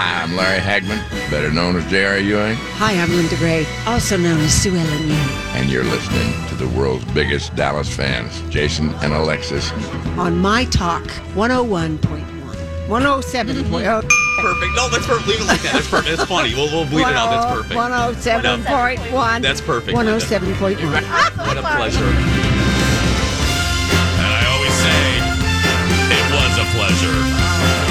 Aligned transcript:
Hi, 0.00 0.22
I'm 0.22 0.36
Larry 0.36 0.60
Hagman, 0.60 1.00
better 1.28 1.50
known 1.50 1.74
as 1.74 1.84
J.R. 1.90 2.18
Ewing, 2.18 2.54
Hi, 2.78 2.92
I'm 2.92 3.10
Linda 3.10 3.34
Gray, 3.34 3.66
also 3.84 4.16
known 4.16 4.38
as 4.38 4.52
Sue 4.54 4.70
Ellen 4.76 5.08
Ewing. 5.08 5.18
and 5.58 5.68
you're 5.68 5.82
listening 5.82 6.32
to 6.46 6.54
the 6.54 6.68
world's 6.68 7.04
biggest 7.06 7.56
Dallas 7.56 7.92
fans, 7.92 8.40
Jason 8.48 8.90
and 9.02 9.12
Alexis. 9.12 9.72
On 10.16 10.38
My 10.38 10.66
Talk 10.66 11.02
101.1. 11.34 11.98
107.0. 12.86 14.08
Perfect. 14.40 14.72
No, 14.76 14.88
that's 14.88 15.04
perfect. 15.04 15.26
Leave 15.26 15.40
it 15.40 15.46
like 15.48 15.62
that. 15.62 15.72
That's 15.72 15.88
perfect. 15.90 16.16
That's 16.16 16.28
funny. 16.30 16.54
We'll, 16.54 16.70
we'll 16.70 16.86
bleed 16.88 17.02
it 17.02 17.16
out. 17.16 17.30
That's 17.50 17.50
perfect. 17.56 17.74
107.1. 17.74 19.42
That's 19.42 19.60
perfect. 19.60 19.98
107.1. 19.98 20.78
What 21.44 21.56
a 21.58 21.62
pleasure. 21.62 22.04
And 24.14 24.30
I 24.30 24.46
always 24.46 24.74
say, 24.78 25.18
it 26.14 26.22
was 26.30 26.54
a 26.54 26.66
pleasure. 26.78 27.87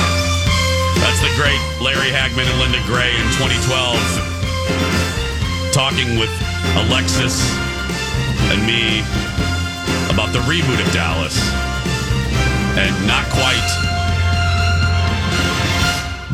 Great 1.37 1.61
Larry 1.79 2.09
Hagman 2.09 2.49
and 2.49 2.59
Linda 2.59 2.81
Gray 2.87 3.11
in 3.13 3.27
2012 3.37 3.97
talking 5.71 6.17
with 6.17 6.31
Alexis 6.73 7.39
and 8.49 8.65
me 8.65 9.01
about 10.11 10.33
the 10.33 10.39
reboot 10.49 10.83
of 10.83 10.91
Dallas. 10.91 11.37
And 12.79 13.07
not 13.07 13.23
quite 13.29 13.61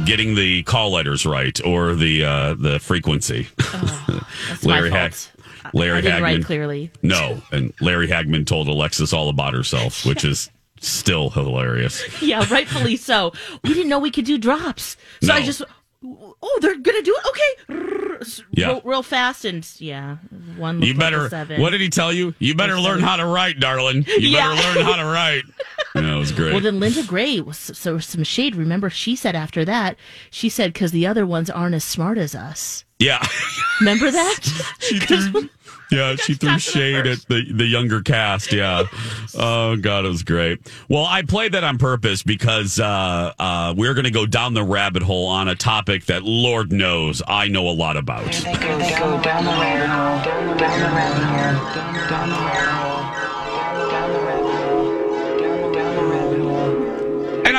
getting 0.05 0.35
the 0.35 0.63
call 0.63 0.91
letters 0.91 1.25
right 1.25 1.59
or 1.65 1.95
the 1.95 2.23
uh, 2.23 2.53
the 2.53 2.79
frequency. 2.79 3.43
Fault. 4.93 5.31
Larry 5.73 5.97
I 5.97 6.01
didn't 6.01 6.23
Hagman. 6.23 6.45
clearly. 6.45 6.91
No, 7.01 7.41
and 7.51 7.73
Larry 7.81 8.07
Hagman 8.07 8.45
told 8.45 8.69
Alexis 8.69 9.11
all 9.11 9.27
about 9.27 9.53
herself, 9.53 10.05
which 10.05 10.23
is 10.23 10.49
still 10.87 11.29
hilarious. 11.29 12.03
Yeah, 12.21 12.45
rightfully 12.49 12.95
so. 12.97 13.33
We 13.63 13.73
didn't 13.73 13.89
know 13.89 13.99
we 13.99 14.11
could 14.11 14.25
do 14.25 14.37
drops. 14.37 14.95
So 15.21 15.33
I 15.33 15.41
just, 15.41 15.61
oh, 16.05 16.59
they're 16.61 16.77
going 16.77 16.97
to 16.97 17.01
do 17.03 17.15
it? 17.17 17.27
Okay. 17.29 18.39
Yeah. 18.51 18.67
real, 18.67 18.81
real 18.85 19.03
fast 19.03 19.43
and 19.43 19.67
yeah, 19.79 20.17
one. 20.55 20.81
You 20.81 20.93
better. 20.93 21.27
seven. 21.27 21.59
What 21.59 21.71
did 21.71 21.81
he 21.81 21.89
tell 21.89 22.13
you? 22.13 22.33
You 22.39 22.55
better 22.55 22.79
learn 22.79 23.01
how 23.01 23.17
to 23.17 23.25
write, 23.25 23.59
darling. 23.59 24.05
You 24.07 24.29
Yeah. 24.29 24.55
better 24.55 24.79
learn 24.79 24.85
how 24.85 24.95
to 24.97 25.05
write. 25.05 25.43
Yeah, 25.95 26.15
was 26.17 26.31
great. 26.31 26.53
Well, 26.53 26.61
then 26.61 26.79
Linda 26.79 27.03
Gray 27.03 27.39
was 27.39 27.55
so 27.59 27.99
some 27.99 28.23
shade. 28.23 28.55
Remember, 28.55 28.89
she 28.89 29.15
said 29.15 29.35
after 29.35 29.63
that, 29.65 29.95
she 30.31 30.49
said 30.49 30.73
because 30.73 30.91
the 30.91 31.05
other 31.05 31.23
ones 31.23 31.51
aren't 31.51 31.75
as 31.75 31.83
smart 31.83 32.17
as 32.17 32.33
us. 32.33 32.83
yeah. 32.97 33.23
Remember 33.79 34.09
that? 34.09 34.39
she 34.79 34.97
threw, 34.97 35.49
yeah, 35.93 36.15
she 36.15 36.33
threw 36.33 36.57
shade 36.59 37.07
at 37.07 37.19
the, 37.27 37.45
the 37.51 37.65
younger 37.65 38.01
cast. 38.01 38.51
Yeah. 38.51 38.83
Oh, 39.35 39.75
God, 39.75 40.05
it 40.05 40.09
was 40.09 40.21
great. 40.21 40.59
Well, 40.89 41.05
I 41.05 41.23
played 41.23 41.53
that 41.53 41.63
on 41.63 41.79
purpose 41.79 42.21
because 42.21 42.79
uh, 42.79 43.33
uh, 43.39 43.73
we're 43.75 43.95
going 43.95 44.05
to 44.05 44.11
go 44.11 44.27
down 44.27 44.53
the 44.53 44.63
rabbit 44.63 45.01
hole 45.01 45.25
on 45.25 45.47
a 45.47 45.55
topic 45.55 46.05
that 46.05 46.21
Lord 46.23 46.71
knows 46.71 47.23
I 47.27 47.47
know 47.47 47.67
a 47.67 47.73
lot 47.73 47.97
about. 47.97 48.27
And 52.05 52.82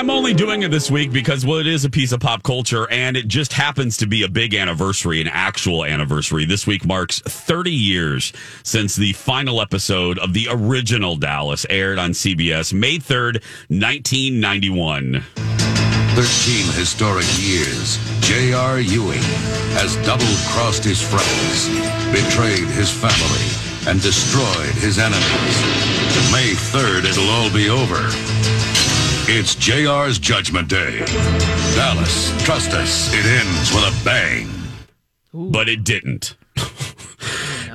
I'm 0.04 0.10
only 0.10 0.34
doing 0.34 0.64
it 0.64 0.70
this 0.70 0.90
week 0.90 1.12
because, 1.12 1.46
well, 1.46 1.60
it 1.60 1.66
is 1.66 1.86
a 1.86 1.88
piece 1.88 2.12
of 2.12 2.20
pop 2.20 2.42
culture 2.42 2.86
and 2.90 3.16
it 3.16 3.26
just 3.26 3.54
happens 3.54 3.96
to 3.96 4.06
be 4.06 4.22
a 4.22 4.28
big 4.28 4.54
anniversary, 4.54 5.22
an 5.22 5.28
actual 5.28 5.82
anniversary. 5.82 6.44
This 6.44 6.66
week 6.66 6.84
marks 6.84 7.20
30 7.20 7.70
years 7.70 8.30
since 8.64 8.96
the 8.96 9.14
final 9.14 9.62
episode 9.62 10.18
of 10.18 10.34
the 10.34 10.48
original 10.50 11.16
Dallas 11.16 11.64
aired 11.70 11.98
on 11.98 12.10
CBS, 12.10 12.74
May 12.74 12.98
3rd, 12.98 13.40
1991. 13.70 15.22
13 15.22 16.72
historic 16.74 17.24
years, 17.38 17.96
J.R. 18.20 18.80
Ewing 18.80 19.22
has 19.72 19.96
double 20.04 20.26
crossed 20.50 20.84
his 20.84 21.00
friends, 21.00 21.70
betrayed 22.12 22.68
his 22.76 22.90
family, 22.90 23.90
and 23.90 24.02
destroyed 24.02 24.74
his 24.84 24.98
enemies. 24.98 25.56
May 26.30 26.52
3rd, 26.52 27.06
it'll 27.06 27.30
all 27.30 27.50
be 27.50 27.70
over. 27.70 28.73
It's 29.26 29.54
JR's 29.54 30.18
Judgment 30.18 30.68
Day. 30.68 30.98
Dallas, 31.74 32.44
trust 32.44 32.72
us, 32.72 33.10
it 33.14 33.24
ends 33.24 33.72
with 33.72 33.84
a 33.84 34.04
bang. 34.04 34.50
But 35.32 35.66
it 35.66 35.82
didn't. 35.82 36.36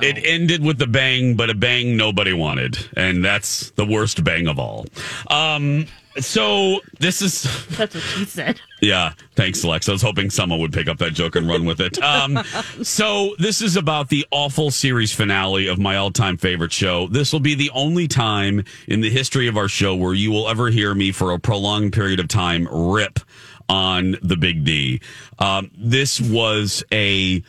It 0.02 0.18
ended 0.24 0.64
with 0.64 0.80
a 0.82 0.86
bang, 0.86 1.34
but 1.34 1.50
a 1.50 1.54
bang 1.54 1.96
nobody 1.96 2.32
wanted. 2.32 2.78
And 2.96 3.24
that's 3.24 3.70
the 3.72 3.84
worst 3.84 4.22
bang 4.24 4.46
of 4.48 4.58
all. 4.58 4.86
Um, 5.28 5.86
so 6.18 6.80
this 6.98 7.22
is. 7.22 7.42
That's 7.76 7.94
what 7.94 8.02
she 8.02 8.24
said. 8.24 8.60
Yeah, 8.80 9.12
thanks, 9.36 9.64
Lex. 9.64 9.88
I 9.88 9.92
was 9.92 10.02
hoping 10.02 10.28
someone 10.28 10.58
would 10.60 10.72
pick 10.72 10.88
up 10.88 10.98
that 10.98 11.12
joke 11.12 11.36
and 11.36 11.46
run 11.46 11.64
with 11.64 11.80
it. 11.80 12.02
Um, 12.02 12.42
so 12.82 13.34
this 13.38 13.62
is 13.62 13.76
about 13.76 14.08
the 14.08 14.26
awful 14.32 14.70
series 14.70 15.12
finale 15.12 15.68
of 15.68 15.78
my 15.78 15.96
all-time 15.96 16.36
favorite 16.36 16.72
show. 16.72 17.06
This 17.06 17.32
will 17.32 17.40
be 17.40 17.54
the 17.54 17.70
only 17.70 18.08
time 18.08 18.64
in 18.88 19.02
the 19.02 19.10
history 19.10 19.46
of 19.46 19.56
our 19.56 19.68
show 19.68 19.94
where 19.94 20.14
you 20.14 20.32
will 20.32 20.48
ever 20.48 20.68
hear 20.68 20.94
me 20.94 21.12
for 21.12 21.32
a 21.32 21.38
prolonged 21.38 21.92
period 21.92 22.18
of 22.18 22.26
time 22.26 22.66
rip 22.70 23.20
on 23.68 24.16
the 24.20 24.36
Big 24.36 24.64
D. 24.64 25.00
Um, 25.38 25.70
this 25.78 26.20
was 26.20 26.82
a 26.92 27.42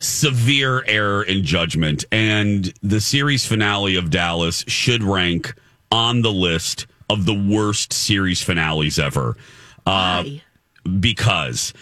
severe 0.00 0.84
error 0.86 1.22
in 1.22 1.44
judgment, 1.44 2.04
and 2.12 2.72
the 2.82 3.00
series 3.00 3.46
finale 3.46 3.96
of 3.96 4.10
Dallas 4.10 4.64
should 4.68 5.02
rank 5.02 5.54
on 5.90 6.22
the 6.22 6.32
list 6.32 6.86
of 7.10 7.24
the 7.24 7.34
worst 7.34 7.92
series 7.92 8.42
finales 8.42 8.98
ever. 8.98 9.36
Uh, 9.86 10.24
because 11.00 11.72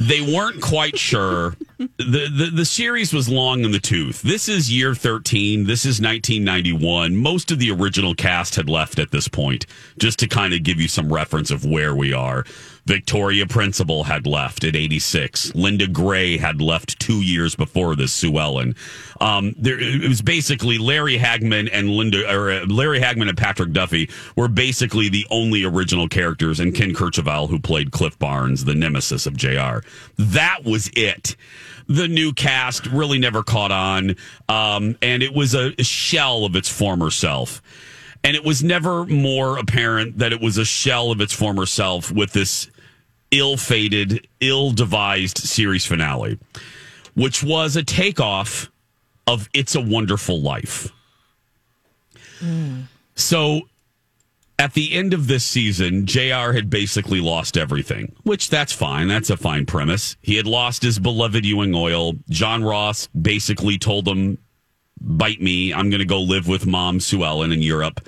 they 0.00 0.20
weren't 0.20 0.60
quite 0.60 0.98
sure. 0.98 1.56
The, 1.78 2.28
the 2.28 2.50
the 2.52 2.64
series 2.64 3.12
was 3.12 3.28
long 3.28 3.64
in 3.64 3.70
the 3.70 3.78
tooth. 3.78 4.22
This 4.22 4.48
is 4.48 4.72
year 4.72 4.94
13. 4.94 5.64
This 5.66 5.84
is 5.84 6.00
1991. 6.00 7.16
Most 7.16 7.50
of 7.50 7.58
the 7.58 7.70
original 7.70 8.14
cast 8.14 8.56
had 8.56 8.68
left 8.68 8.98
at 8.98 9.10
this 9.10 9.28
point, 9.28 9.66
just 9.98 10.18
to 10.20 10.26
kind 10.26 10.52
of 10.52 10.62
give 10.62 10.80
you 10.80 10.88
some 10.88 11.12
reference 11.12 11.50
of 11.50 11.64
where 11.64 11.94
we 11.94 12.12
are. 12.12 12.44
Victoria 12.86 13.46
Principal 13.46 14.04
had 14.04 14.26
left 14.26 14.64
at 14.64 14.76
86. 14.76 15.54
Linda 15.54 15.86
Gray 15.86 16.38
had 16.38 16.60
left 16.60 16.98
two 17.00 17.22
years 17.22 17.54
before 17.54 17.96
this, 17.96 18.12
Sue 18.12 18.38
Ellen. 18.38 18.74
Um, 19.20 19.54
there, 19.58 19.78
it 19.78 20.08
was 20.08 20.22
basically 20.22 20.78
Larry 20.78 21.18
Hagman 21.18 21.68
and 21.72 21.90
Linda, 21.90 22.30
or 22.32 22.50
uh, 22.50 22.66
Larry 22.66 23.00
Hagman 23.00 23.28
and 23.28 23.36
Patrick 23.36 23.72
Duffy 23.72 24.08
were 24.36 24.48
basically 24.48 25.08
the 25.08 25.26
only 25.30 25.64
original 25.64 26.08
characters, 26.08 26.60
and 26.60 26.74
Ken 26.74 26.92
Kercheval, 26.94 27.48
who 27.48 27.58
played 27.58 27.90
Cliff 27.92 28.18
Barnes, 28.18 28.64
the 28.64 28.74
nemesis 28.74 29.26
of 29.26 29.36
JR. 29.36 29.80
That 30.16 30.64
was 30.64 30.90
it. 30.94 31.36
The 31.86 32.08
new 32.08 32.32
cast 32.32 32.86
really 32.86 33.18
never 33.18 33.42
caught 33.42 33.72
on, 33.72 34.16
um, 34.48 34.96
and 35.02 35.22
it 35.22 35.34
was 35.34 35.54
a 35.54 35.72
shell 35.82 36.44
of 36.44 36.54
its 36.54 36.68
former 36.68 37.10
self. 37.10 37.60
And 38.22 38.36
it 38.36 38.44
was 38.44 38.62
never 38.62 39.06
more 39.06 39.58
apparent 39.58 40.18
that 40.18 40.32
it 40.32 40.40
was 40.40 40.58
a 40.58 40.64
shell 40.64 41.10
of 41.10 41.20
its 41.20 41.32
former 41.32 41.66
self 41.66 42.10
with 42.10 42.32
this 42.32 42.70
ill 43.30 43.56
fated, 43.56 44.26
ill 44.40 44.72
devised 44.72 45.38
series 45.38 45.86
finale, 45.86 46.38
which 47.14 47.42
was 47.42 47.76
a 47.76 47.82
takeoff 47.82 48.70
of 49.26 49.48
It's 49.54 49.74
a 49.74 49.80
Wonderful 49.80 50.40
Life. 50.40 50.90
Mm. 52.40 52.84
So 53.14 53.62
at 54.58 54.74
the 54.74 54.92
end 54.92 55.14
of 55.14 55.26
this 55.26 55.44
season, 55.44 56.04
JR 56.04 56.52
had 56.52 56.68
basically 56.68 57.20
lost 57.20 57.56
everything, 57.56 58.14
which 58.24 58.50
that's 58.50 58.72
fine. 58.72 59.08
That's 59.08 59.30
a 59.30 59.36
fine 59.36 59.64
premise. 59.64 60.16
He 60.20 60.36
had 60.36 60.46
lost 60.46 60.82
his 60.82 60.98
beloved 60.98 61.46
Ewing 61.46 61.74
oil. 61.74 62.14
John 62.28 62.62
Ross 62.62 63.06
basically 63.08 63.78
told 63.78 64.06
him, 64.06 64.36
bite 65.00 65.40
me. 65.40 65.72
I'm 65.72 65.90
going 65.90 66.00
to 66.00 66.06
go 66.06 66.20
live 66.20 66.48
with 66.48 66.66
mom, 66.66 67.00
Sue 67.00 67.24
Ellen, 67.24 67.52
in 67.52 67.62
Europe. 67.62 68.06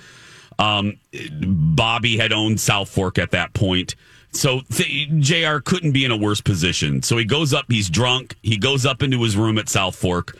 Um, 0.58 0.98
Bobby 1.40 2.16
had 2.16 2.32
owned 2.32 2.60
South 2.60 2.88
Fork 2.88 3.18
at 3.18 3.30
that 3.32 3.52
point. 3.54 3.94
So 4.32 4.60
th- 4.72 5.08
JR 5.18 5.58
couldn't 5.58 5.92
be 5.92 6.04
in 6.04 6.10
a 6.10 6.16
worse 6.16 6.40
position. 6.40 7.02
So 7.02 7.16
he 7.16 7.24
goes 7.24 7.52
up, 7.52 7.66
he's 7.68 7.90
drunk. 7.90 8.36
He 8.42 8.56
goes 8.56 8.86
up 8.86 9.02
into 9.02 9.22
his 9.22 9.36
room 9.36 9.58
at 9.58 9.68
South 9.68 9.94
Fork 9.94 10.36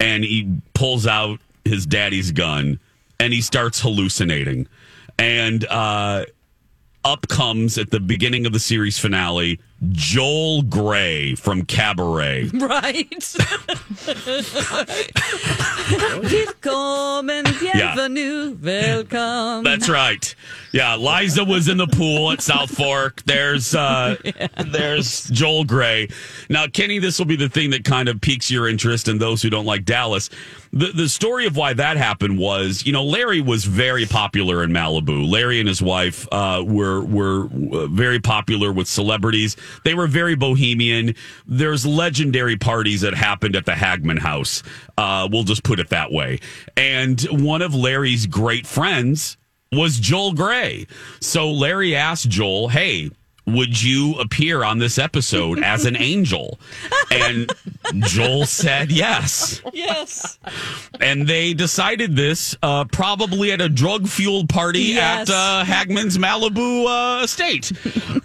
and 0.00 0.24
he 0.24 0.60
pulls 0.74 1.06
out 1.06 1.40
his 1.64 1.86
daddy's 1.86 2.32
gun 2.32 2.78
and 3.20 3.32
he 3.32 3.40
starts 3.40 3.80
hallucinating. 3.80 4.68
And 5.18 5.66
uh, 5.66 6.26
up 7.04 7.28
comes 7.28 7.78
at 7.78 7.90
the 7.90 8.00
beginning 8.00 8.46
of 8.46 8.52
the 8.52 8.60
series 8.60 8.98
finale 8.98 9.60
Joel 9.90 10.62
Grey 10.62 11.34
from 11.34 11.64
Cabaret. 11.64 12.50
Right. 12.66 13.12
Willkommen, 16.22 17.44
bienvenue, 17.60 18.56
welcome. 18.60 19.62
That's 19.64 19.88
right. 19.88 20.34
Yeah, 20.72 20.96
Liza 20.96 21.44
was 21.44 21.68
in 21.68 21.76
the 21.76 21.86
pool 21.86 22.32
at 22.32 22.40
South 22.40 22.70
Fork. 22.70 23.22
There's 23.24 23.74
uh 23.74 24.16
there's 24.66 25.24
Joel 25.28 25.64
Grey. 25.64 26.08
Now, 26.48 26.66
Kenny, 26.66 26.98
this 26.98 27.18
will 27.18 27.26
be 27.26 27.36
the 27.36 27.48
thing 27.48 27.70
that 27.70 27.84
kind 27.84 28.08
of 28.08 28.20
piques 28.20 28.50
your 28.50 28.68
interest 28.68 29.08
and 29.08 29.20
those 29.20 29.42
who 29.42 29.50
don't 29.50 29.66
like 29.66 29.84
Dallas. 29.84 30.28
The 30.72 30.92
the 30.92 31.08
story 31.08 31.46
of 31.46 31.56
why 31.56 31.72
that 31.74 31.96
happened 31.96 32.38
was, 32.38 32.84
you 32.84 32.92
know, 32.92 33.04
Larry 33.04 33.40
was 33.40 33.64
very 33.64 34.04
popular 34.06 34.62
in 34.62 34.70
Malibu. 34.70 35.28
Larry 35.28 35.60
and 35.60 35.68
his 35.68 35.80
wife 35.80 36.26
uh, 36.32 36.62
were 36.66 37.02
were 37.04 37.46
uh, 37.46 37.86
very 37.86 38.20
popular 38.20 38.72
with 38.72 38.88
celebrities. 38.88 39.56
They 39.84 39.94
were 39.94 40.06
very 40.06 40.34
bohemian. 40.34 41.14
There's 41.46 41.86
legendary 41.86 42.56
parties 42.56 43.00
that 43.02 43.14
happened 43.14 43.56
at 43.56 43.66
the 43.66 43.72
Hagman 43.72 44.18
house. 44.18 44.62
Uh, 44.98 45.28
we'll 45.30 45.44
just 45.44 45.62
put 45.62 45.78
it 45.80 45.88
that 45.90 46.12
way. 46.12 46.40
And 46.76 47.20
one 47.30 47.62
of 47.62 47.74
Larry's 47.74 48.26
great 48.26 48.66
friends 48.66 49.36
was 49.72 49.98
Joel 49.98 50.32
Grey. 50.32 50.86
So 51.20 51.50
Larry 51.50 51.94
asked 51.94 52.28
Joel, 52.28 52.68
"Hey, 52.68 53.10
would 53.46 53.80
you 53.80 54.14
appear 54.14 54.64
on 54.64 54.78
this 54.78 54.98
episode 54.98 55.60
as 55.62 55.84
an 55.84 55.96
angel?" 56.00 56.58
And 57.10 57.52
Joel 58.00 58.46
said 58.46 58.90
yes. 58.90 59.62
Yes. 59.72 60.38
And 61.00 61.26
they 61.28 61.54
decided 61.54 62.16
this 62.16 62.56
uh, 62.62 62.84
probably 62.86 63.52
at 63.52 63.60
a 63.60 63.68
drug 63.68 64.08
fueled 64.08 64.48
party 64.48 64.80
Yes. 64.80 65.30
at 65.30 65.34
uh, 65.34 65.64
Hagman's 65.64 66.18
Malibu 66.18 66.86
uh, 67.20 67.22
estate. 67.24 67.72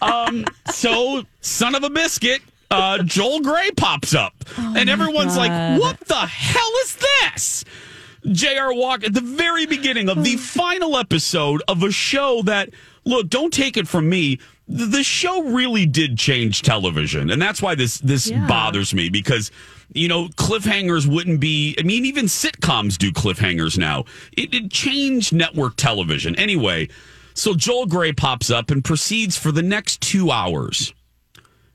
Um, 0.01 0.45
so, 0.71 1.23
son 1.41 1.75
of 1.75 1.83
a 1.83 1.89
biscuit, 1.89 2.41
uh, 2.71 3.03
Joel 3.03 3.41
Grey 3.41 3.69
pops 3.77 4.15
up. 4.15 4.33
and 4.57 4.89
everyone's 4.89 5.35
God. 5.35 5.49
like, 5.49 5.81
what 5.81 5.99
the 6.01 6.15
hell 6.15 6.71
is 6.83 6.97
this? 7.23 7.63
J.R. 8.31 8.73
Walker 8.73 9.07
at 9.07 9.13
the 9.13 9.21
very 9.21 9.65
beginning 9.65 10.07
of 10.09 10.23
the 10.23 10.35
final 10.37 10.95
episode 10.97 11.63
of 11.67 11.81
a 11.83 11.91
show 11.91 12.41
that, 12.43 12.69
look, 13.03 13.27
don't 13.29 13.51
take 13.51 13.77
it 13.77 13.87
from 13.87 14.09
me. 14.09 14.39
Th- 14.75 14.89
The 14.89 15.03
show 15.03 15.43
really 15.43 15.85
did 15.85 16.17
change 16.17 16.61
television, 16.61 17.29
and 17.29 17.41
that's 17.41 17.61
why 17.61 17.75
this 17.75 17.97
this 17.99 18.29
Yeah. 18.29 18.45
bothers 18.47 18.93
me 18.93 19.09
because 19.09 19.51
you 19.93 20.07
know 20.07 20.27
cliffhangers 20.29 21.05
wouldn't 21.05 21.39
be. 21.39 21.75
I 21.79 21.83
mean, 21.83 22.05
even 22.05 22.25
sitcoms 22.25 22.97
do 22.97 23.11
cliffhangers 23.11 23.77
now. 23.77 24.05
It, 24.37 24.53
it 24.53 24.71
changed 24.71 25.33
network 25.33 25.75
television 25.75 26.35
anyway. 26.35 26.87
So 27.33 27.53
Joel 27.55 27.85
Grey 27.85 28.11
pops 28.13 28.49
up 28.51 28.71
and 28.71 28.83
proceeds 28.83 29.37
for 29.37 29.51
the 29.51 29.61
next 29.63 30.01
two 30.01 30.31
hours 30.31 30.93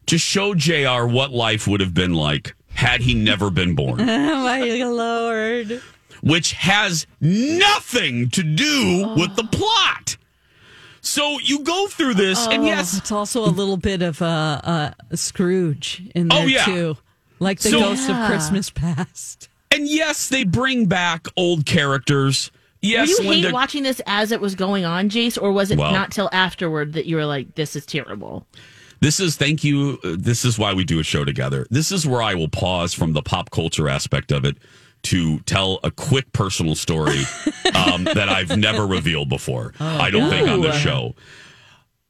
to 0.07 0.19
show 0.19 0.55
Jr. 0.55 1.07
what 1.07 1.31
life 1.33 1.67
would 1.67 1.81
have 1.81 1.95
been 1.95 2.12
like 2.15 2.55
had 2.75 3.00
he 3.00 3.15
never 3.15 3.50
been 3.50 3.75
born, 3.75 4.00
Oh 4.03 4.05
my 4.45 4.61
lord. 4.85 5.81
which 6.23 6.53
has 6.53 7.07
nothing 7.21 8.29
to 8.31 8.43
do 8.43 9.03
oh. 9.07 9.15
with 9.19 9.35
the 9.35 9.45
plot. 9.45 10.17
So 11.07 11.39
you 11.39 11.61
go 11.61 11.87
through 11.87 12.15
this, 12.15 12.47
and 12.49 12.65
Oh, 12.65 12.67
yes, 12.67 12.97
it's 12.97 13.13
also 13.13 13.45
a 13.45 13.49
little 13.51 13.77
bit 13.77 14.03
of 14.03 14.21
a, 14.21 14.95
uh, 15.07 15.17
Scrooge 15.17 16.03
in 16.15 16.29
there 16.29 16.43
Oh, 16.43 16.47
yeah. 16.47 16.65
too, 16.65 16.97
like 17.39 17.61
the 17.61 17.71
So- 17.71 17.81
ghost 17.81 18.09
Yeah. 18.09 18.23
of 18.25 18.31
Christmas 18.31 18.71
past. 18.71 19.49
and 19.71 19.87
yes, 19.89 20.29
they 20.29 20.43
bring 20.45 20.87
back 20.87 21.27
old 21.37 21.65
characters. 21.67 22.51
Yes, 22.83 23.19
were 23.19 23.25
you 23.25 23.31
Linda- 23.31 23.49
hate 23.49 23.55
watching 23.55 23.83
this 23.83 24.01
as 24.07 24.33
it 24.33 24.41
was 24.41 24.55
going 24.55 24.85
on, 24.85 25.09
Jace, 25.09 25.41
or 25.41 25.53
was 25.53 25.71
it 25.71 25.79
Well- 25.79 25.93
not 25.93 26.11
till 26.11 26.29
afterward 26.33 26.93
that 26.95 27.07
you 27.07 27.17
were 27.17 27.27
like, 27.27 27.55
"This 27.55 27.77
is 27.77 27.85
terrible"? 27.87 28.47
This 29.01 29.21
is 29.21 29.37
thank 29.37 29.63
you. 29.63 29.99
uh, 30.05 30.17
This 30.19 30.45
is 30.45 30.59
why 30.59 30.73
we 30.73 30.83
do 30.85 30.99
a 30.99 31.03
show 31.05 31.25
together. 31.25 31.67
This 31.71 31.93
is 31.93 32.07
where 32.07 32.23
I 32.23 32.35
will 32.35 32.49
pause 32.49 32.95
from 32.95 33.13
the 33.13 33.23
pop 33.23 33.51
culture 33.51 33.89
aspect 33.89 34.33
of 34.33 34.45
it 34.45 34.57
to 35.07 35.39
tell 35.41 35.81
a 35.85 35.91
quick 35.91 36.33
personal 36.33 36.75
story 36.75 37.19
um, 37.75 38.05
that 38.05 38.29
I've 38.29 38.57
never 38.57 38.87
revealed 38.87 39.29
before. 39.29 39.73
I 39.81 40.11
don't 40.11 40.31
think 40.31 40.49
on 40.49 40.61
the 40.61 40.73
show. 40.73 41.15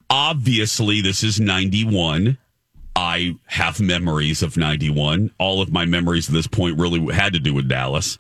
Obviously, 0.09 1.00
this 1.00 1.23
is 1.23 1.41
91. 1.41 2.38
I 2.95 3.37
have 3.47 3.81
memories 3.81 4.43
of 4.43 4.57
91. 4.57 5.31
All 5.38 5.61
of 5.61 5.71
my 5.71 5.85
memories 5.85 6.29
at 6.29 6.35
this 6.35 6.47
point 6.47 6.79
really 6.79 7.12
had 7.12 7.35
to 7.35 7.38
do 7.38 7.53
with 7.53 7.69
Dallas. 7.69 8.19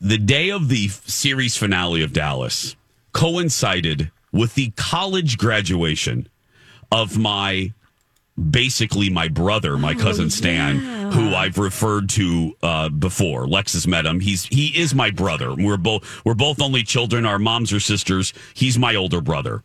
The 0.00 0.18
day 0.18 0.50
of 0.50 0.68
the 0.68 0.88
series 0.88 1.56
finale 1.56 2.02
of 2.02 2.12
Dallas 2.12 2.76
coincided 3.12 4.10
with 4.32 4.54
the 4.54 4.70
college 4.76 5.38
graduation 5.38 6.28
of 6.90 7.18
my 7.18 7.72
basically 8.50 9.10
my 9.10 9.28
brother, 9.28 9.76
my 9.76 9.94
cousin 9.94 10.30
Stan, 10.30 10.76
who 11.12 11.34
I've 11.34 11.58
referred 11.58 12.08
to 12.10 12.56
uh, 12.62 12.88
before. 12.88 13.46
Lex 13.46 13.74
has 13.74 13.86
met 13.86 14.06
him. 14.06 14.20
He's 14.20 14.44
he 14.46 14.68
is 14.78 14.94
my 14.94 15.10
brother. 15.10 15.54
We're 15.54 15.76
both 15.76 16.24
we're 16.24 16.34
both 16.34 16.60
only 16.60 16.82
children. 16.82 17.26
Our 17.26 17.38
moms 17.38 17.72
are 17.72 17.80
sisters. 17.80 18.32
He's 18.54 18.78
my 18.78 18.94
older 18.94 19.20
brother. 19.20 19.62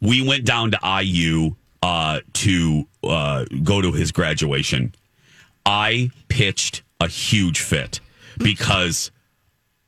We 0.00 0.26
went 0.26 0.44
down 0.44 0.70
to 0.72 1.02
IU 1.02 1.56
uh, 1.82 2.20
to 2.32 2.88
uh, 3.02 3.44
go 3.62 3.80
to 3.82 3.92
his 3.92 4.12
graduation. 4.12 4.94
I 5.66 6.10
pitched 6.28 6.82
a 7.00 7.08
huge 7.08 7.60
fit 7.60 8.00
because 8.38 9.10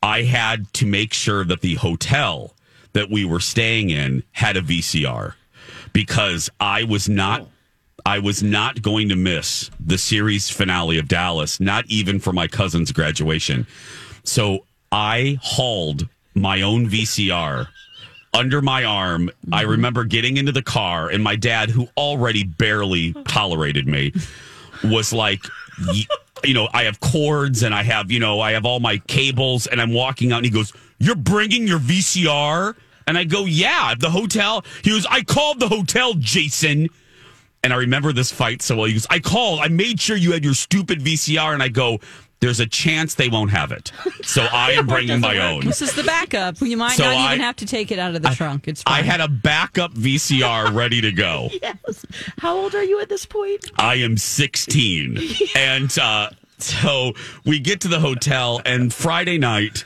I 0.03 0.23
had 0.23 0.73
to 0.75 0.87
make 0.87 1.13
sure 1.13 1.45
that 1.45 1.63
the 1.63 1.75
hotel 1.75 2.55
that 2.93 3.11
we 3.11 3.25
were 3.25 3.41
staying 3.41 3.91
in 3.91 4.23
had 4.33 4.57
a 4.57 4.63
VCR 4.63 5.35
because 5.93 6.51
I 6.61 6.85
was 6.85 7.09
not 7.09 7.47
I 8.07 8.21
was 8.21 8.41
not 8.41 8.83
going 8.83 9.09
to 9.09 9.17
miss 9.17 9.69
the 9.85 9.99
series 9.99 10.49
finale 10.49 10.97
of 10.97 11.09
Dallas, 11.09 11.59
not 11.59 11.85
even 11.89 12.21
for 12.21 12.33
my 12.33 12.47
cousin's 12.47 12.93
graduation. 12.93 13.67
So 14.23 14.61
I 14.93 15.41
hauled 15.43 16.09
my 16.33 16.63
own 16.63 16.89
VCR 16.89 17.67
under 18.33 18.63
my 18.63 18.85
arm. 18.85 19.29
I 19.51 19.63
mm-hmm. 19.63 19.71
remember 19.73 20.05
getting 20.05 20.37
into 20.37 20.53
the 20.53 20.63
car, 20.63 21.09
and 21.11 21.25
my 21.25 21.35
dad, 21.35 21.69
who 21.69 21.89
already 21.97 22.45
barely 22.45 23.13
tolerated 23.27 23.89
me, 23.89 24.13
was 24.85 25.13
like, 25.13 25.45
you 26.45 26.55
know, 26.55 26.69
I 26.73 26.85
have 26.85 27.01
cords 27.01 27.65
and 27.65 27.75
I 27.75 27.83
have, 27.83 28.13
you 28.13 28.21
know, 28.21 28.39
I 28.39 28.53
have 28.53 28.65
all 28.65 28.79
my 28.79 28.99
cables, 29.09 29.67
and 29.67 29.81
I'm 29.81 29.93
walking 29.93 30.31
out, 30.31 30.37
and 30.37 30.47
he 30.47 30.53
goes, 30.53 30.73
You're 30.99 31.17
bringing 31.17 31.67
your 31.67 31.81
VCR? 31.81 32.77
And 33.09 33.19
I 33.19 33.25
go, 33.25 33.47
Yeah, 33.47 33.95
the 33.99 34.11
hotel. 34.11 34.65
He 34.85 34.91
goes, 34.91 35.07
I 35.11 35.23
called 35.23 35.59
the 35.59 35.69
hotel, 35.69 36.15
Jason. 36.15 36.89
And 37.67 37.73
I 37.73 37.79
remember 37.79 38.13
this 38.13 38.31
fight 38.31 38.63
so 38.63 38.77
well. 38.77 38.85
He 38.85 38.93
goes, 38.93 39.09
I 39.11 39.19
called, 39.19 39.59
I 39.59 39.67
made 39.67 40.01
sure 40.01 40.17
you 40.17 40.31
had 40.31 40.45
your 40.45 40.55
stupid 40.55 41.01
VCR. 41.01 41.53
And 41.53 41.61
I 41.65 41.69
go, 41.69 41.99
There's 42.39 42.61
a 42.61 42.67
chance 42.67 43.17
they 43.17 43.29
won't 43.29 43.51
have 43.51 43.73
it. 43.73 43.91
So 44.23 44.43
I 44.53 44.71
am 44.73 44.87
bringing 44.87 45.19
my 45.21 45.39
own. 45.39 45.65
This 45.65 45.83
is 45.83 45.93
the 45.95 46.05
backup. 46.05 46.61
You 46.61 46.77
might 46.77 46.93
So 46.97 47.03
not 47.03 47.15
I- 47.17 47.27
even 47.33 47.41
have 47.41 47.57
to 47.57 47.67
take 47.67 47.91
it 47.91 47.99
out 47.99 48.15
of 48.15 48.23
the 48.23 48.29
trunk. 48.31 48.69
It's 48.69 48.85
fine. 48.85 49.01
I 49.01 49.03
had 49.03 49.21
a 49.21 49.27
backup 49.27 49.95
VCR 49.95 50.73
ready 50.83 51.01
to 51.01 51.11
go. 51.11 51.49
Yes. 51.61 52.07
How 52.39 52.57
old 52.57 52.77
are 52.77 52.85
you 52.85 53.01
at 53.01 53.09
this 53.09 53.27
point? 53.27 53.69
I 53.79 53.97
am 53.97 54.17
16. 54.17 55.19
And 55.57 55.99
uh, 55.99 56.31
so 56.59 57.15
we 57.45 57.59
get 57.59 57.81
to 57.81 57.89
the 57.89 57.99
hotel, 57.99 58.61
and 58.65 58.95
Friday 58.95 59.39
night 59.39 59.85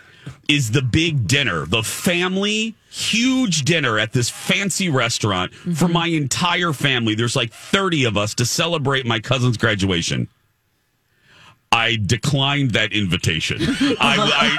is 0.48 0.72
the 0.72 0.82
big 0.82 1.26
dinner, 1.26 1.64
the 1.64 1.82
family 1.82 2.74
huge 2.90 3.62
dinner 3.62 3.98
at 3.98 4.12
this 4.12 4.28
fancy 4.28 4.88
restaurant 4.88 5.54
for 5.54 5.68
mm-hmm. 5.68 5.92
my 5.92 6.06
entire 6.08 6.72
family. 6.72 7.14
There's 7.14 7.36
like 7.36 7.52
30 7.52 8.04
of 8.04 8.16
us 8.16 8.34
to 8.34 8.44
celebrate 8.44 9.06
my 9.06 9.20
cousin's 9.20 9.56
graduation. 9.56 10.28
I 11.72 11.98
declined 12.04 12.72
that 12.72 12.92
invitation. 12.92 13.58
I, 14.00 14.56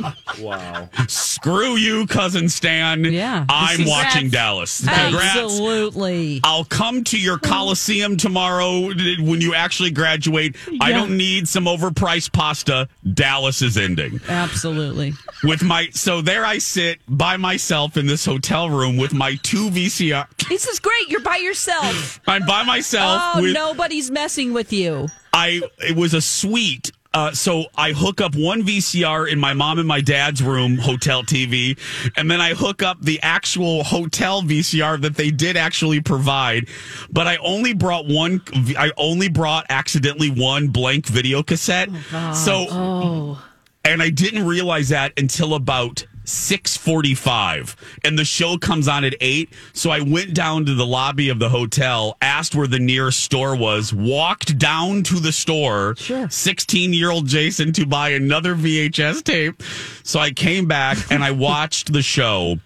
I 0.00 0.14
Wow. 0.38 0.88
screw 1.08 1.76
you, 1.76 2.06
cousin 2.06 2.48
Stan. 2.48 3.04
Yeah. 3.04 3.44
I'm 3.50 3.80
This 3.80 3.88
watching 3.88 4.30
Dallas. 4.30 4.78
Congrats. 4.80 5.36
Absolutely. 5.36 6.40
I'll 6.42 6.64
come 6.64 7.04
to 7.04 7.18
your 7.20 7.38
Coliseum 7.38 8.16
tomorrow 8.16 8.80
when 8.94 9.42
you 9.42 9.54
actually 9.54 9.90
graduate. 9.90 10.56
I 10.80 10.92
don't 10.92 11.18
need 11.18 11.46
some 11.48 11.64
overpriced 11.66 12.32
pasta. 12.32 12.88
Dallas 13.12 13.60
is 13.60 13.76
ending. 13.76 14.20
Absolutely. 14.26 15.12
With 15.44 15.62
my 15.62 15.88
so 15.92 16.22
there 16.22 16.46
I 16.46 16.58
sit 16.58 17.00
by 17.08 17.36
myself 17.36 17.98
in 17.98 18.06
this 18.06 18.24
hotel 18.24 18.70
room 18.70 18.96
with 18.96 19.12
my 19.12 19.34
two 19.42 19.68
VCR. 19.70 20.26
This 20.48 20.66
is 20.66 20.78
great. 20.80 21.08
You're 21.10 21.20
by 21.20 21.36
yourself. 21.36 22.20
I'm 22.26 22.46
by 22.46 22.62
myself. 22.62 23.20
Oh, 23.36 23.42
with, 23.42 23.52
nobody's 23.52 24.10
messing 24.10 24.54
with 24.54 24.72
you. 24.72 25.08
I 25.32 25.62
it 25.78 25.96
was 25.96 26.14
a 26.14 26.20
suite. 26.20 26.92
Uh, 27.12 27.32
so 27.32 27.64
I 27.76 27.90
hook 27.90 28.20
up 28.20 28.36
one 28.36 28.62
VCR 28.62 29.28
in 29.28 29.40
my 29.40 29.52
mom 29.52 29.80
and 29.80 29.88
my 29.88 30.00
dad's 30.00 30.40
room 30.44 30.78
hotel 30.78 31.24
TV, 31.24 31.76
and 32.16 32.30
then 32.30 32.40
I 32.40 32.54
hook 32.54 32.84
up 32.84 33.00
the 33.02 33.18
actual 33.20 33.82
hotel 33.82 34.42
VCR 34.42 35.00
that 35.02 35.16
they 35.16 35.32
did 35.32 35.56
actually 35.56 36.00
provide. 36.00 36.68
But 37.10 37.26
I 37.26 37.36
only 37.38 37.74
brought 37.74 38.06
one. 38.06 38.42
I 38.78 38.92
only 38.96 39.28
brought 39.28 39.66
accidentally 39.70 40.30
one 40.30 40.68
blank 40.68 41.06
video 41.06 41.42
cassette. 41.42 41.88
so 42.32 42.66
Oh. 42.70 43.44
and 43.84 44.00
I 44.00 44.10
didn't 44.10 44.46
realize 44.46 44.90
that 44.90 45.12
until 45.18 45.54
about 45.54 46.06
6:45 46.24 47.76
and 48.04 48.18
the 48.18 48.24
show 48.24 48.56
comes 48.58 48.88
on 48.88 49.04
at 49.04 49.14
8 49.20 49.52
so 49.72 49.90
I 49.90 50.00
went 50.00 50.34
down 50.34 50.64
to 50.66 50.74
the 50.74 50.86
lobby 50.86 51.28
of 51.28 51.38
the 51.38 51.48
hotel 51.48 52.16
asked 52.22 52.54
where 52.54 52.66
the 52.66 52.78
nearest 52.78 53.20
store 53.20 53.56
was 53.56 53.92
walked 53.92 54.58
down 54.58 55.02
to 55.04 55.20
the 55.20 55.32
store 55.32 55.94
Sure. 55.96 56.26
16-year-old 56.26 57.26
Jason 57.26 57.72
to 57.74 57.86
buy 57.86 58.10
another 58.10 58.54
VHS 58.54 59.22
tape 59.24 59.62
so 60.02 60.20
I 60.20 60.30
came 60.30 60.66
back 60.66 60.98
and 61.10 61.22
I 61.24 61.30
watched 61.50 61.92
the 61.92 62.02
show 62.02 62.56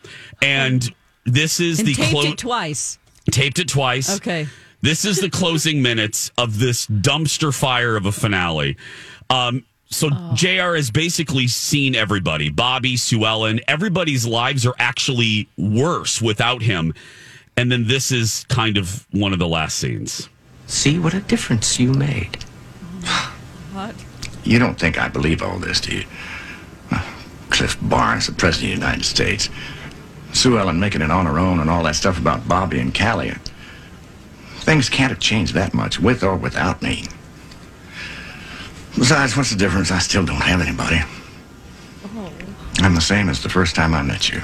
and 0.43 0.93
this 1.25 1.61
is 1.61 1.79
And 1.81 1.89
the 1.89 1.95
taped 1.95 2.11
clo- 2.11 2.23
it 2.33 2.39
twice. 2.39 2.99
taped 3.31 3.59
it 3.59 3.69
twice 3.69 4.17
Okay. 4.17 4.47
this 4.83 5.05
is 5.05 5.19
the 5.21 5.31
closing 5.31 5.81
minutes 5.83 6.31
of 6.37 6.59
this 6.59 6.87
dumpster 6.87 7.55
fire 7.55 7.97
of 7.97 8.05
a 8.07 8.13
finale. 8.13 8.77
Um, 9.31 9.65
so 9.91 10.11
JR 10.35 10.75
has 10.75 10.91
basically 10.91 11.47
seen 11.47 11.95
everybody 11.95 12.51
Bobby, 12.51 12.97
Sue 12.97 13.25
Ellen, 13.25 13.61
everybody's 13.69 14.27
lives 14.27 14.67
are 14.67 14.75
actually 14.79 15.49
worse 15.57 16.21
without 16.21 16.63
him. 16.63 16.95
And 17.57 17.71
then 17.71 17.87
this 17.87 18.11
is 18.11 18.45
kind 18.49 18.77
of 18.77 19.07
one 19.13 19.33
of 19.33 19.39
the 19.39 19.47
last 19.47 19.79
scenes. 19.79 20.29
See 20.67 20.99
what 20.99 21.15
a 21.15 21.21
difference 21.21 21.79
you 21.79 21.93
made. 21.93 22.37
What? 23.73 23.95
You 24.45 24.59
don't 24.59 24.79
think 24.79 24.99
I 24.99 25.09
believe 25.09 25.43
all 25.43 25.59
this, 25.59 25.81
do 25.81 25.97
you? 25.97 26.05
Cliff 27.51 27.77
Barnes, 27.83 28.27
the 28.27 28.33
President 28.33 28.73
of 28.73 28.81
the 28.81 28.87
United 28.87 29.05
States. 29.05 29.49
Sue 30.33 30.59
Ellen 30.59 30.81
making 30.81 31.03
it 31.03 31.11
on 31.11 31.27
her 31.27 31.39
own 31.39 31.61
and 31.61 31.71
all 31.71 31.85
that 31.85 31.95
stuff 31.95 32.19
about 32.19 32.49
Bobby 32.49 32.81
and 32.81 32.97
Callie. 32.97 33.35
Things 34.59 34.89
can't 34.89 35.11
have 35.11 35.21
changed 35.21 35.55
that 35.55 35.75
much, 35.75 36.01
with 36.01 36.25
or 36.25 36.35
without 36.35 36.83
me. 36.83 37.05
Besides, 39.05 39.37
what's 39.37 39.51
the 39.51 39.59
difference? 39.59 39.91
I 39.91 39.99
still 39.99 40.25
don't 40.25 40.41
have 40.41 40.63
anybody. 40.63 40.99
I'm 42.79 42.95
the 42.95 43.03
same 43.03 43.29
as 43.29 43.43
the 43.43 43.51
first 43.51 43.77
time 43.77 43.93
I 43.93 44.01
met 44.01 44.31
you. 44.31 44.41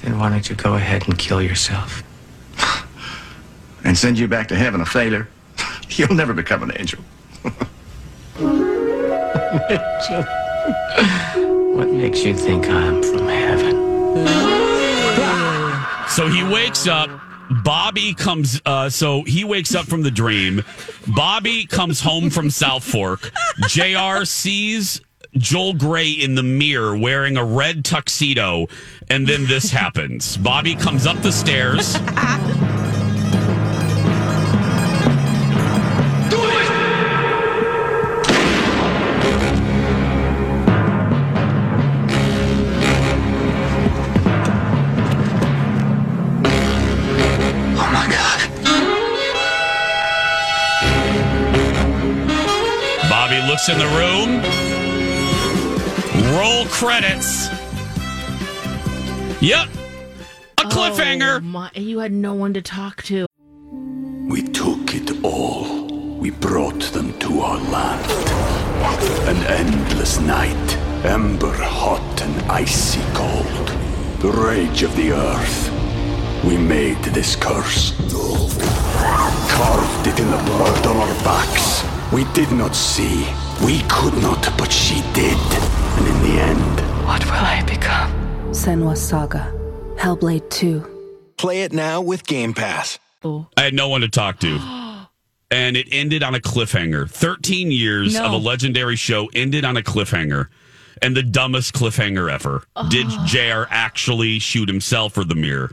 Then 0.00 0.18
why 0.18 0.30
don't 0.30 0.48
you 0.48 0.56
go 0.56 0.76
ahead 0.76 1.06
and 1.06 1.18
kill 1.18 1.42
yourself? 1.42 2.02
And 3.84 3.94
send 3.94 4.18
you 4.18 4.26
back 4.26 4.48
to 4.48 4.56
heaven 4.56 4.80
a 4.80 4.86
failure? 4.86 5.28
You'll 5.90 6.14
never 6.14 6.32
become 6.32 6.62
an 6.62 6.72
angel. 6.76 7.00
What 11.76 11.92
makes 11.92 12.24
you 12.24 12.34
think 12.34 12.66
I'm 12.68 13.02
from 13.02 13.28
heaven? 13.28 13.76
So 16.08 16.26
he 16.26 16.42
wakes 16.42 16.86
up. 16.86 17.27
Bobby 17.50 18.14
comes. 18.14 18.60
Uh, 18.64 18.90
so 18.90 19.22
he 19.22 19.44
wakes 19.44 19.74
up 19.74 19.86
from 19.86 20.02
the 20.02 20.10
dream. 20.10 20.62
Bobby 21.06 21.66
comes 21.66 22.00
home 22.00 22.30
from 22.30 22.50
South 22.50 22.84
Fork. 22.84 23.30
Jr. 23.68 24.24
sees 24.24 25.00
Joel 25.36 25.74
Grey 25.74 26.10
in 26.10 26.34
the 26.34 26.42
mirror 26.42 26.96
wearing 26.96 27.36
a 27.36 27.44
red 27.44 27.84
tuxedo, 27.84 28.66
and 29.08 29.26
then 29.26 29.46
this 29.46 29.70
happens. 29.70 30.36
Bobby 30.36 30.74
comes 30.74 31.06
up 31.06 31.20
the 31.22 31.32
stairs. 31.32 31.96
folks 53.68 53.70
in 53.70 53.78
the 53.78 53.86
room. 53.96 54.42
Roll 56.36 56.64
credits. 56.66 57.48
Yep. 59.40 59.68
A 59.68 60.62
oh 60.64 60.68
cliffhanger. 60.68 61.38
Oh, 61.38 61.40
my, 61.40 61.70
you 61.74 61.98
had 61.98 62.12
no 62.12 62.34
one 62.34 62.54
to 62.54 62.62
talk 62.62 63.02
to. 63.04 63.26
We 64.28 64.42
took 64.42 64.94
it 64.94 65.24
all. 65.24 65.86
We 66.18 66.30
brought 66.30 66.82
them 66.92 67.18
to 67.20 67.40
our 67.40 67.58
land. 67.70 68.10
An 69.28 69.36
endless 69.46 70.20
night, 70.20 70.76
ember 71.04 71.54
hot 71.54 72.22
and 72.22 72.50
icy 72.50 73.00
cold. 73.14 73.68
The 74.20 74.30
rage 74.30 74.82
of 74.82 74.94
the 74.96 75.12
earth. 75.12 76.44
We 76.44 76.56
made 76.56 77.02
this 77.04 77.36
curse. 77.36 77.92
Carved 79.50 80.06
it 80.06 80.20
in 80.20 80.30
the 80.30 80.42
blood 80.44 80.86
on 80.86 80.96
our 80.96 81.14
backs. 81.24 81.84
We 82.12 82.24
did 82.32 82.50
not 82.52 82.74
see. 82.74 83.26
We 83.64 83.80
could 83.88 84.14
not, 84.22 84.42
but 84.56 84.72
she 84.72 85.02
did. 85.12 85.36
And 85.98 86.06
in 86.06 86.22
the 86.22 86.40
end, 86.40 87.04
What 87.06 87.24
will 87.24 87.32
I 87.32 87.62
become? 87.66 88.10
Senua's 88.52 89.00
Saga. 89.06 89.52
Hellblade 89.96 90.48
2. 90.50 91.32
Play 91.36 91.62
it 91.62 91.72
now 91.72 92.00
with 92.00 92.24
Game 92.26 92.54
Pass. 92.54 92.98
I 93.24 93.62
had 93.62 93.74
no 93.74 93.88
one 93.88 94.00
to 94.02 94.08
talk 94.08 94.38
to. 94.40 94.58
And 95.50 95.78
it 95.78 95.88
ended 95.90 96.22
on 96.22 96.34
a 96.34 96.40
cliffhanger. 96.40 97.08
13 97.10 97.70
years 97.70 98.12
No. 98.12 98.26
of 98.26 98.32
a 98.32 98.36
legendary 98.36 98.96
show 98.96 99.30
ended 99.34 99.64
on 99.64 99.78
a 99.78 99.82
cliffhanger. 99.82 100.48
And 101.00 101.16
the 101.16 101.22
dumbest 101.22 101.72
cliffhanger 101.72 102.30
ever. 102.30 102.64
Did 102.90 103.06
JR 103.24 103.62
actually 103.70 104.40
shoot 104.40 104.68
himself 104.68 105.16
or 105.16 105.24
the 105.24 105.34
mirror? 105.34 105.72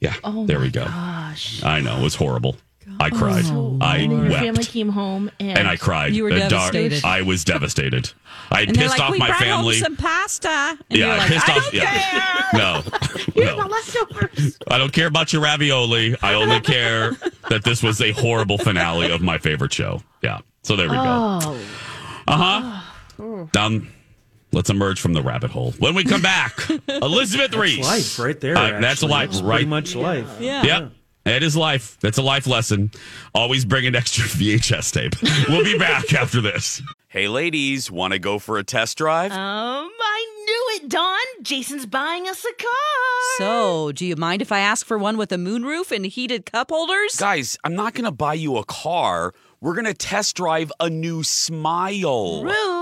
Yeah, 0.00 0.14
Oh 0.22 0.46
there 0.46 0.58
my 0.60 0.66
we 0.66 0.70
go. 0.70 0.84
Gosh. 0.84 1.60
I 1.64 1.80
know, 1.80 1.98
it 1.98 2.02
was 2.04 2.14
horrible. 2.14 2.54
I 3.00 3.10
cried. 3.10 3.44
I 3.80 3.98
and 3.98 4.10
then 4.10 4.10
your 4.10 4.30
wept. 4.30 4.42
family 4.44 4.64
came 4.64 4.88
home 4.88 5.30
and, 5.40 5.58
and 5.58 5.68
I 5.68 5.76
cried. 5.76 6.14
You 6.14 6.24
were 6.24 6.30
dar- 6.30 6.48
devastated. 6.48 7.04
I 7.04 7.22
was 7.22 7.44
devastated. 7.44 8.12
I 8.50 8.60
had 8.60 8.68
And 8.70 8.78
pissed 8.78 8.90
like, 8.98 9.00
off 9.00 9.10
we 9.12 9.18
my 9.18 9.28
brought 9.28 9.40
family. 9.40 9.74
home 9.76 9.84
some 9.84 9.96
pasta. 9.96 10.48
And 10.48 10.78
yeah, 10.90 10.96
you're 10.98 11.14
I 11.14 11.18
like, 11.18 11.28
pissed 11.28 11.48
I 11.48 11.52
off. 11.56 11.62
don't 11.64 11.74
yeah. 11.74 12.50
care. 12.50 12.60
No. 12.60 12.82
Here's 13.34 13.46
no. 13.50 13.56
my 13.56 13.66
leftovers. 13.66 14.58
I 14.68 14.78
don't 14.78 14.92
care 14.92 15.06
about 15.06 15.32
your 15.32 15.42
ravioli. 15.42 16.16
I 16.22 16.34
only 16.34 16.60
care 16.60 17.12
that 17.48 17.64
this 17.64 17.82
was 17.82 18.00
a 18.00 18.10
horrible 18.12 18.58
finale 18.58 19.10
of 19.10 19.22
my 19.22 19.38
favorite 19.38 19.72
show. 19.72 20.02
Yeah. 20.22 20.40
So 20.62 20.76
there 20.76 20.88
we 20.88 20.96
go. 20.96 21.02
Oh. 21.04 21.58
Uh 22.28 22.82
huh. 23.18 23.46
Down. 23.52 23.88
Let's 24.52 24.70
emerge 24.70 25.00
from 25.00 25.12
the 25.14 25.22
rabbit 25.22 25.50
hole. 25.50 25.72
When 25.78 25.94
we 25.94 26.04
come 26.04 26.20
back, 26.22 26.56
Elizabeth 26.88 27.54
Ries. 27.54 27.78
life 27.80 28.18
right 28.18 28.38
there. 28.38 28.56
Uh, 28.56 28.80
that's 28.80 29.02
life, 29.02 29.30
That's 29.30 29.42
right? 29.42 29.54
Pretty 29.56 29.66
much 29.70 29.96
life. 29.96 30.28
Yeah. 30.38 30.62
Yep. 30.62 30.92
It 31.24 31.42
is 31.42 31.56
life. 31.56 31.98
That's 32.00 32.18
a 32.18 32.22
life 32.22 32.46
lesson. 32.46 32.90
Always 33.34 33.64
bring 33.64 33.86
an 33.86 33.94
extra 33.94 34.24
VHS 34.28 34.92
tape. 34.92 35.14
We'll 35.48 35.64
be 35.64 35.78
back 35.78 36.12
after 36.20 36.40
this. 36.40 36.82
Hey, 37.08 37.28
ladies, 37.28 37.90
want 37.90 38.12
to 38.12 38.18
go 38.18 38.38
for 38.38 38.58
a 38.58 38.64
test 38.64 38.98
drive? 38.98 39.30
Um, 39.32 39.38
I 39.38 40.44
knew 40.46 40.66
it, 40.84 40.88
Dawn. 40.88 41.18
Jason's 41.42 41.86
buying 41.86 42.26
us 42.26 42.44
a 42.44 42.54
car. 42.62 42.70
So, 43.38 43.92
do 43.92 44.04
you 44.04 44.16
mind 44.16 44.42
if 44.42 44.50
I 44.50 44.58
ask 44.60 44.84
for 44.84 44.98
one 44.98 45.16
with 45.16 45.30
a 45.30 45.36
moonroof 45.36 45.94
and 45.94 46.06
heated 46.06 46.46
cup 46.46 46.70
holders? 46.70 47.16
Guys, 47.16 47.56
I'm 47.64 47.74
not 47.74 47.94
going 47.94 48.04
to 48.06 48.10
buy 48.10 48.34
you 48.34 48.56
a 48.56 48.64
car. 48.64 49.32
We're 49.60 49.74
going 49.74 49.84
to 49.84 49.94
test 49.94 50.34
drive 50.36 50.72
a 50.80 50.90
new 50.90 51.22
smile. 51.22 52.42
Rude. 52.42 52.81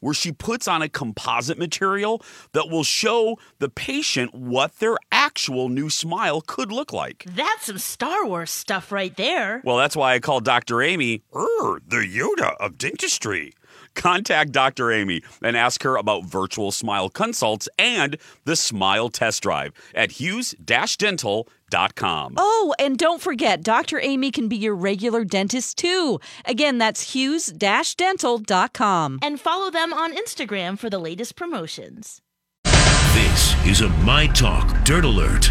where 0.00 0.14
she 0.14 0.32
puts 0.32 0.66
on 0.66 0.82
a 0.82 0.88
composite 0.88 1.58
material 1.58 2.22
that 2.52 2.68
will 2.68 2.84
show 2.84 3.38
the 3.58 3.68
patient 3.68 4.34
what 4.34 4.78
their 4.78 4.96
actual 5.12 5.68
new 5.68 5.90
smile 5.90 6.40
could 6.40 6.72
look 6.72 6.92
like. 6.92 7.24
That's 7.26 7.66
some 7.66 7.78
Star 7.78 8.26
Wars 8.26 8.50
stuff 8.50 8.92
right 8.92 9.16
there. 9.16 9.62
Well, 9.64 9.76
that's 9.76 9.96
why 9.96 10.14
I 10.14 10.20
call 10.20 10.40
Dr. 10.40 10.82
Amy 10.82 11.22
er, 11.34 11.80
the 11.86 12.06
Yoda 12.06 12.56
of 12.58 12.78
dentistry. 12.78 13.52
Contact 13.94 14.52
Dr. 14.52 14.92
Amy 14.92 15.22
and 15.42 15.56
ask 15.56 15.82
her 15.82 15.96
about 15.96 16.24
virtual 16.24 16.70
smile 16.70 17.08
consults 17.08 17.68
and 17.78 18.16
the 18.44 18.56
smile 18.56 19.08
test 19.08 19.42
drive 19.42 19.72
at 19.94 20.12
hughes-dental.com. 20.12 22.34
Oh, 22.36 22.74
and 22.78 22.98
don't 22.98 23.22
forget, 23.22 23.62
Dr. 23.62 24.00
Amy 24.00 24.30
can 24.30 24.48
be 24.48 24.56
your 24.56 24.74
regular 24.74 25.24
dentist 25.24 25.78
too. 25.78 26.20
Again, 26.44 26.78
that's 26.78 27.12
hughes-dental.com. 27.12 29.18
And 29.22 29.40
follow 29.40 29.70
them 29.70 29.92
on 29.92 30.16
Instagram 30.16 30.78
for 30.78 30.90
the 30.90 30.98
latest 30.98 31.36
promotions. 31.36 32.20
This 32.64 33.66
is 33.66 33.80
a 33.80 33.88
My 33.88 34.26
Talk 34.28 34.84
Dirt 34.84 35.04
Alert. 35.04 35.50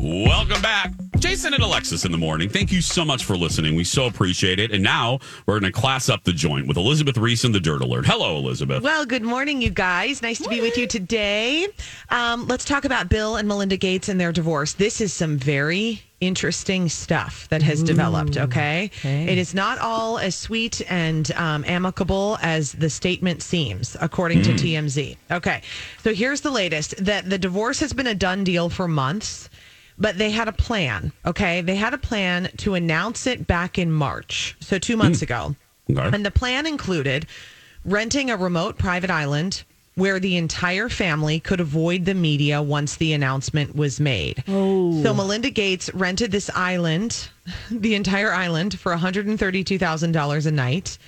Welcome 0.00 0.62
back. 0.62 0.92
Jason 1.32 1.54
and 1.54 1.62
Alexis 1.62 2.04
in 2.04 2.12
the 2.12 2.18
morning. 2.18 2.50
Thank 2.50 2.70
you 2.70 2.82
so 2.82 3.06
much 3.06 3.24
for 3.24 3.38
listening. 3.38 3.74
We 3.74 3.84
so 3.84 4.04
appreciate 4.04 4.58
it. 4.58 4.70
And 4.70 4.82
now 4.82 5.18
we're 5.46 5.58
going 5.58 5.72
to 5.72 5.80
class 5.80 6.10
up 6.10 6.24
the 6.24 6.32
joint 6.34 6.68
with 6.68 6.76
Elizabeth 6.76 7.16
Ries 7.16 7.42
and 7.42 7.54
the 7.54 7.58
Dirt 7.58 7.80
Alert. 7.80 8.04
Hello, 8.04 8.36
Elizabeth. 8.36 8.82
Well, 8.82 9.06
good 9.06 9.22
morning, 9.22 9.62
you 9.62 9.70
guys. 9.70 10.20
Nice 10.20 10.42
to 10.42 10.48
be 10.50 10.60
with 10.60 10.76
you 10.76 10.86
today. 10.86 11.68
Um, 12.10 12.46
let's 12.48 12.66
talk 12.66 12.84
about 12.84 13.08
Bill 13.08 13.36
and 13.36 13.48
Melinda 13.48 13.78
Gates 13.78 14.10
and 14.10 14.20
their 14.20 14.30
divorce. 14.30 14.74
This 14.74 15.00
is 15.00 15.14
some 15.14 15.38
very 15.38 16.02
interesting 16.22 16.88
stuff 16.88 17.48
that 17.48 17.62
has 17.62 17.82
developed. 17.82 18.36
Okay? 18.36 18.90
it 19.02 19.38
is 19.38 19.54
not 19.54 19.78
all 19.78 20.18
as 20.18 20.36
sweet 20.36 20.80
and 20.90 21.32
um, 21.32 21.64
amicable 21.66 22.38
as 22.42 22.72
the 22.72 22.88
statement 22.88 23.42
seems, 23.42 23.96
according 24.00 24.42
to 24.42 24.52
TMZ. 24.52 25.16
Okay, 25.30 25.62
so 26.02 26.14
here's 26.14 26.40
the 26.40 26.50
latest: 26.50 26.94
that 27.04 27.28
the 27.28 27.38
divorce 27.38 27.80
has 27.80 27.92
been 27.92 28.06
a 28.06 28.14
done 28.14 28.44
deal 28.44 28.68
for 28.68 28.86
months. 28.86 29.48
But 30.02 30.18
they 30.18 30.32
had 30.32 30.48
a 30.48 30.52
plan, 30.52 31.12
okay? 31.24 31.60
They 31.60 31.76
had 31.76 31.94
a 31.94 31.98
plan 31.98 32.50
to 32.58 32.74
announce 32.74 33.24
it 33.28 33.46
back 33.46 33.78
in 33.78 33.92
March, 33.92 34.56
so 34.58 34.76
two 34.76 34.96
months 34.96 35.20
hmm. 35.20 35.24
ago. 35.24 35.56
Okay. 35.88 36.10
And 36.12 36.26
the 36.26 36.32
plan 36.32 36.66
included 36.66 37.26
renting 37.84 38.28
a 38.28 38.36
remote 38.36 38.78
private 38.78 39.10
island 39.10 39.62
where 39.94 40.18
the 40.18 40.36
entire 40.36 40.88
family 40.88 41.38
could 41.38 41.60
avoid 41.60 42.04
the 42.04 42.14
media 42.14 42.60
once 42.60 42.96
the 42.96 43.12
announcement 43.12 43.76
was 43.76 44.00
made. 44.00 44.42
Oh. 44.48 45.00
So 45.04 45.14
Melinda 45.14 45.50
Gates 45.50 45.88
rented 45.94 46.32
this 46.32 46.50
island, 46.50 47.28
the 47.70 47.94
entire 47.94 48.32
island, 48.32 48.78
for 48.78 48.92
$132,000 48.96 50.46
a 50.46 50.50
night. 50.50 50.98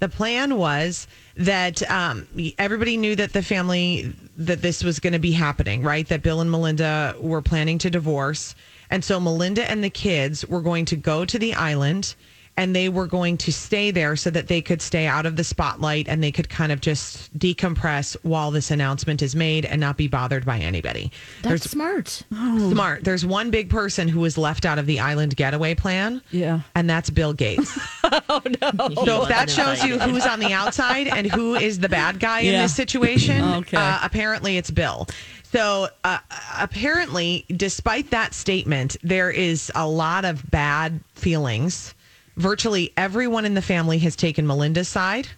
The 0.00 0.08
plan 0.08 0.56
was 0.56 1.08
that 1.36 1.88
um, 1.90 2.26
everybody 2.56 2.96
knew 2.96 3.16
that 3.16 3.32
the 3.32 3.42
family 3.42 4.12
that 4.36 4.62
this 4.62 4.84
was 4.84 5.00
going 5.00 5.12
to 5.12 5.18
be 5.18 5.32
happening, 5.32 5.82
right? 5.82 6.06
That 6.08 6.22
Bill 6.22 6.40
and 6.40 6.50
Melinda 6.50 7.16
were 7.20 7.42
planning 7.42 7.78
to 7.78 7.90
divorce, 7.90 8.54
and 8.90 9.04
so 9.04 9.18
Melinda 9.18 9.68
and 9.68 9.82
the 9.82 9.90
kids 9.90 10.46
were 10.46 10.60
going 10.60 10.84
to 10.86 10.96
go 10.96 11.24
to 11.24 11.38
the 11.38 11.54
island, 11.54 12.14
and 12.58 12.74
they 12.74 12.88
were 12.88 13.06
going 13.06 13.36
to 13.38 13.52
stay 13.52 13.92
there 13.92 14.16
so 14.16 14.30
that 14.30 14.48
they 14.48 14.60
could 14.60 14.82
stay 14.82 15.06
out 15.06 15.24
of 15.26 15.36
the 15.36 15.44
spotlight 15.44 16.08
and 16.08 16.20
they 16.24 16.32
could 16.32 16.48
kind 16.48 16.72
of 16.72 16.80
just 16.80 17.32
decompress 17.38 18.16
while 18.24 18.50
this 18.50 18.72
announcement 18.72 19.22
is 19.22 19.36
made 19.36 19.64
and 19.64 19.80
not 19.80 19.96
be 19.96 20.08
bothered 20.08 20.44
by 20.44 20.58
anybody. 20.58 21.12
That's 21.42 21.70
smart. 21.70 22.08
Smart. 22.32 23.04
There's 23.04 23.24
one 23.24 23.52
big 23.52 23.70
person 23.70 24.08
who 24.08 24.18
was 24.18 24.36
left 24.36 24.66
out 24.66 24.80
of 24.80 24.86
the 24.86 24.98
island 24.98 25.36
getaway 25.36 25.76
plan. 25.76 26.20
Yeah. 26.32 26.60
And 26.74 26.90
that's 26.90 27.08
Bill 27.10 27.32
Gates. 27.32 27.78
Oh, 28.30 28.40
no. 28.62 28.88
So 29.04 29.22
if 29.22 29.28
that 29.28 29.50
shows 29.50 29.84
you 29.84 29.98
who's 29.98 30.24
on 30.24 30.40
the 30.40 30.52
outside 30.52 31.08
and 31.08 31.30
who 31.30 31.54
is 31.54 31.78
the 31.78 31.88
bad 31.88 32.18
guy 32.20 32.40
in 32.40 32.52
this 32.52 32.74
situation, 32.74 33.42
Okay. 33.58 33.76
uh, 33.76 33.98
apparently 34.02 34.56
it's 34.56 34.70
Bill. 34.70 35.06
So 35.52 35.88
uh, 36.04 36.18
apparently, 36.58 37.44
despite 37.54 38.10
that 38.10 38.34
statement, 38.34 38.96
there 39.02 39.30
is 39.30 39.70
a 39.74 39.86
lot 39.86 40.24
of 40.24 40.48
bad 40.50 41.00
feelings. 41.14 41.94
Virtually 42.38 42.92
everyone 42.96 43.44
in 43.44 43.54
the 43.54 43.62
family 43.62 43.98
has 43.98 44.16
taken 44.16 44.46
Melinda's 44.46 44.88
side. 44.88 45.28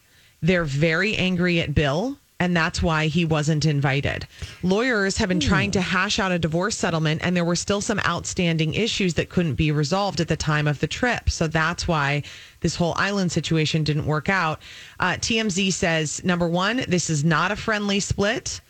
They're 0.42 0.64
very 0.64 1.16
angry 1.16 1.60
at 1.60 1.74
Bill. 1.74 2.16
And 2.38 2.56
that's 2.56 2.82
why 2.82 3.08
he 3.08 3.26
wasn't 3.26 3.66
invited. 3.66 4.26
Lawyers 4.62 5.18
have 5.18 5.28
been 5.28 5.40
trying 5.40 5.70
to 5.72 5.80
hash 5.82 6.18
out 6.18 6.32
a 6.32 6.38
divorce 6.38 6.74
settlement, 6.74 7.20
and 7.22 7.36
there 7.36 7.44
were 7.44 7.54
still 7.54 7.82
some 7.82 8.00
outstanding 8.00 8.72
issues 8.72 9.12
that 9.14 9.28
couldn't 9.28 9.56
be 9.56 9.70
resolved 9.70 10.20
at 10.20 10.28
the 10.28 10.38
time 10.38 10.66
of 10.66 10.80
the 10.80 10.86
trip. 10.86 11.28
So 11.28 11.48
that's 11.48 11.86
why 11.86 12.22
this 12.60 12.76
whole 12.76 12.94
island 12.96 13.30
situation 13.30 13.84
didn't 13.84 14.06
work 14.06 14.30
out. 14.30 14.62
Uh, 14.98 15.16
TMZ 15.20 15.70
says 15.74 16.24
number 16.24 16.48
one, 16.48 16.82
this 16.88 17.10
is 17.10 17.24
not 17.24 17.52
a 17.52 17.56
friendly 17.56 18.00
split. 18.00 18.62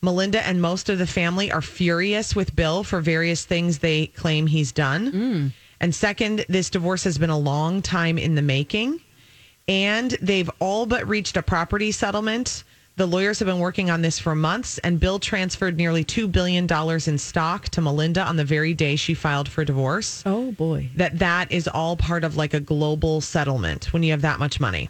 Melinda 0.00 0.46
and 0.46 0.62
most 0.62 0.88
of 0.88 0.96
the 0.98 1.06
family 1.06 1.52
are 1.52 1.60
furious 1.60 2.34
with 2.34 2.56
Bill 2.56 2.82
for 2.82 3.02
various 3.02 3.44
things 3.44 3.78
they 3.80 4.06
claim 4.06 4.46
he's 4.46 4.72
done. 4.72 5.52
And 5.80 5.94
second, 5.94 6.44
this 6.48 6.70
divorce 6.70 7.04
has 7.04 7.18
been 7.18 7.30
a 7.30 7.38
long 7.38 7.82
time 7.82 8.18
in 8.18 8.34
the 8.34 8.42
making. 8.42 9.00
and 9.68 10.12
they've 10.22 10.50
all 10.60 10.86
but 10.86 11.06
reached 11.06 11.36
a 11.36 11.42
property 11.42 11.92
settlement. 11.92 12.64
The 12.96 13.06
lawyers 13.06 13.38
have 13.38 13.46
been 13.46 13.58
working 13.60 13.90
on 13.90 14.00
this 14.02 14.18
for 14.18 14.34
months, 14.34 14.78
and 14.78 14.98
Bill 14.98 15.18
transferred 15.20 15.76
nearly 15.76 16.04
$2 16.04 16.32
billion 16.32 16.66
in 17.06 17.18
stock 17.18 17.68
to 17.68 17.80
Melinda 17.80 18.22
on 18.24 18.36
the 18.36 18.44
very 18.44 18.72
day 18.74 18.96
she 18.96 19.12
filed 19.14 19.48
for 19.48 19.64
divorce. 19.64 20.22
Oh, 20.26 20.50
boy. 20.52 20.88
That 20.96 21.18
that 21.20 21.52
is 21.52 21.68
all 21.68 21.96
part 21.96 22.24
of 22.24 22.36
like 22.36 22.54
a 22.54 22.60
global 22.60 23.20
settlement 23.20 23.92
when 23.92 24.02
you 24.02 24.10
have 24.12 24.22
that 24.22 24.38
much 24.40 24.58
money. 24.58 24.88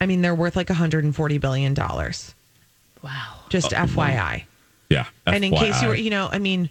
I 0.00 0.06
mean, 0.06 0.22
they're 0.22 0.34
worth 0.36 0.56
like 0.56 0.68
$140 0.68 1.40
billion. 1.40 1.74
Wow. 1.74 3.34
Just 3.50 3.72
Uh, 3.74 3.84
FYI. 3.86 4.44
Yeah. 4.88 5.06
And 5.26 5.44
in 5.44 5.52
case 5.52 5.82
you 5.82 5.88
were, 5.88 5.94
you 5.96 6.10
know, 6.10 6.28
I 6.30 6.38
mean, 6.38 6.70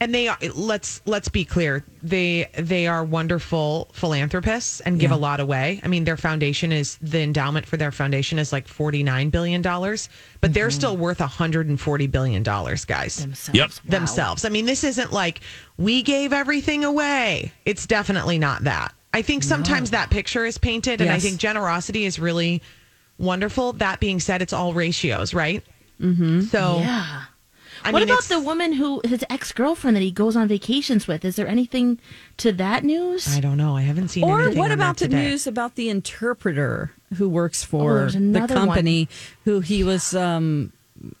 and 0.00 0.14
they 0.14 0.28
are, 0.28 0.38
let's 0.54 1.02
let's 1.04 1.28
be 1.28 1.44
clear, 1.44 1.84
they 2.02 2.48
they 2.56 2.86
are 2.86 3.04
wonderful 3.04 3.88
philanthropists 3.92 4.80
and 4.80 4.98
give 4.98 5.10
Yeah. 5.10 5.16
a 5.16 5.18
lot 5.18 5.40
away. 5.40 5.80
I 5.84 5.88
mean, 5.88 6.04
their 6.04 6.16
foundation 6.16 6.72
is 6.72 6.96
the 7.02 7.20
endowment 7.20 7.66
for 7.66 7.76
their 7.76 7.92
foundation 7.92 8.38
is 8.38 8.52
like 8.52 8.66
forty 8.66 9.02
nine 9.02 9.28
billion 9.30 9.60
dollars, 9.62 10.08
but 10.40 10.54
they're 10.54 10.70
still 10.70 10.96
worth 10.96 11.18
hundred 11.18 11.68
and 11.68 11.78
forty 11.80 12.06
billion 12.06 12.42
dollars, 12.42 12.84
guys. 12.84 13.16
Themselves. 13.16 13.54
Yep. 13.56 13.70
Wow. 13.70 13.98
Themselves. 13.98 14.44
I 14.44 14.48
mean, 14.48 14.64
this 14.66 14.84
isn't 14.84 15.12
like 15.12 15.40
we 15.76 16.02
gave 16.02 16.32
everything 16.32 16.84
away. 16.84 17.52
It's 17.64 17.86
definitely 17.86 18.38
not 18.38 18.64
that. 18.64 18.94
I 19.12 19.22
think 19.22 19.42
sometimes 19.42 19.90
that 19.90 20.08
picture 20.10 20.46
is 20.46 20.56
painted, 20.56 21.00
and 21.00 21.10
I 21.10 21.18
think 21.18 21.38
generosity 21.38 22.04
is 22.04 22.18
really 22.18 22.62
wonderful. 23.18 23.72
That 23.74 24.00
being 24.00 24.20
said, 24.20 24.40
it's 24.40 24.52
all 24.52 24.72
ratios, 24.72 25.34
right? 25.34 25.62
Mm-hmm. 26.00 26.42
So 26.42 26.78
Yeah. 26.78 27.24
I 27.84 27.90
what 27.92 28.00
mean, 28.00 28.08
about 28.10 28.24
the 28.24 28.40
woman 28.40 28.72
who 28.74 29.00
his 29.04 29.24
ex 29.30 29.52
girlfriend 29.52 29.96
that 29.96 30.02
he 30.02 30.10
goes 30.10 30.36
on 30.36 30.48
vacations 30.48 31.06
with? 31.08 31.24
Is 31.24 31.36
there 31.36 31.48
anything 31.48 31.98
to 32.38 32.52
that 32.52 32.84
news? 32.84 33.34
I 33.34 33.40
don't 33.40 33.56
know. 33.56 33.76
I 33.76 33.82
haven't 33.82 34.08
seen. 34.08 34.24
Or 34.24 34.40
anything 34.42 34.58
what 34.58 34.70
on 34.70 34.78
about 34.78 34.96
the 34.98 35.06
today. 35.08 35.28
news 35.30 35.46
about 35.46 35.74
the 35.76 35.88
interpreter 35.88 36.92
who 37.16 37.28
works 37.28 37.64
Oh, 37.64 37.66
for 37.68 37.94
there's 38.00 38.12
the 38.12 38.18
another 38.18 38.54
one. 38.54 38.66
company 38.68 39.08
who 39.44 39.60
he 39.60 39.82
was 39.84 40.14
um 40.14 40.72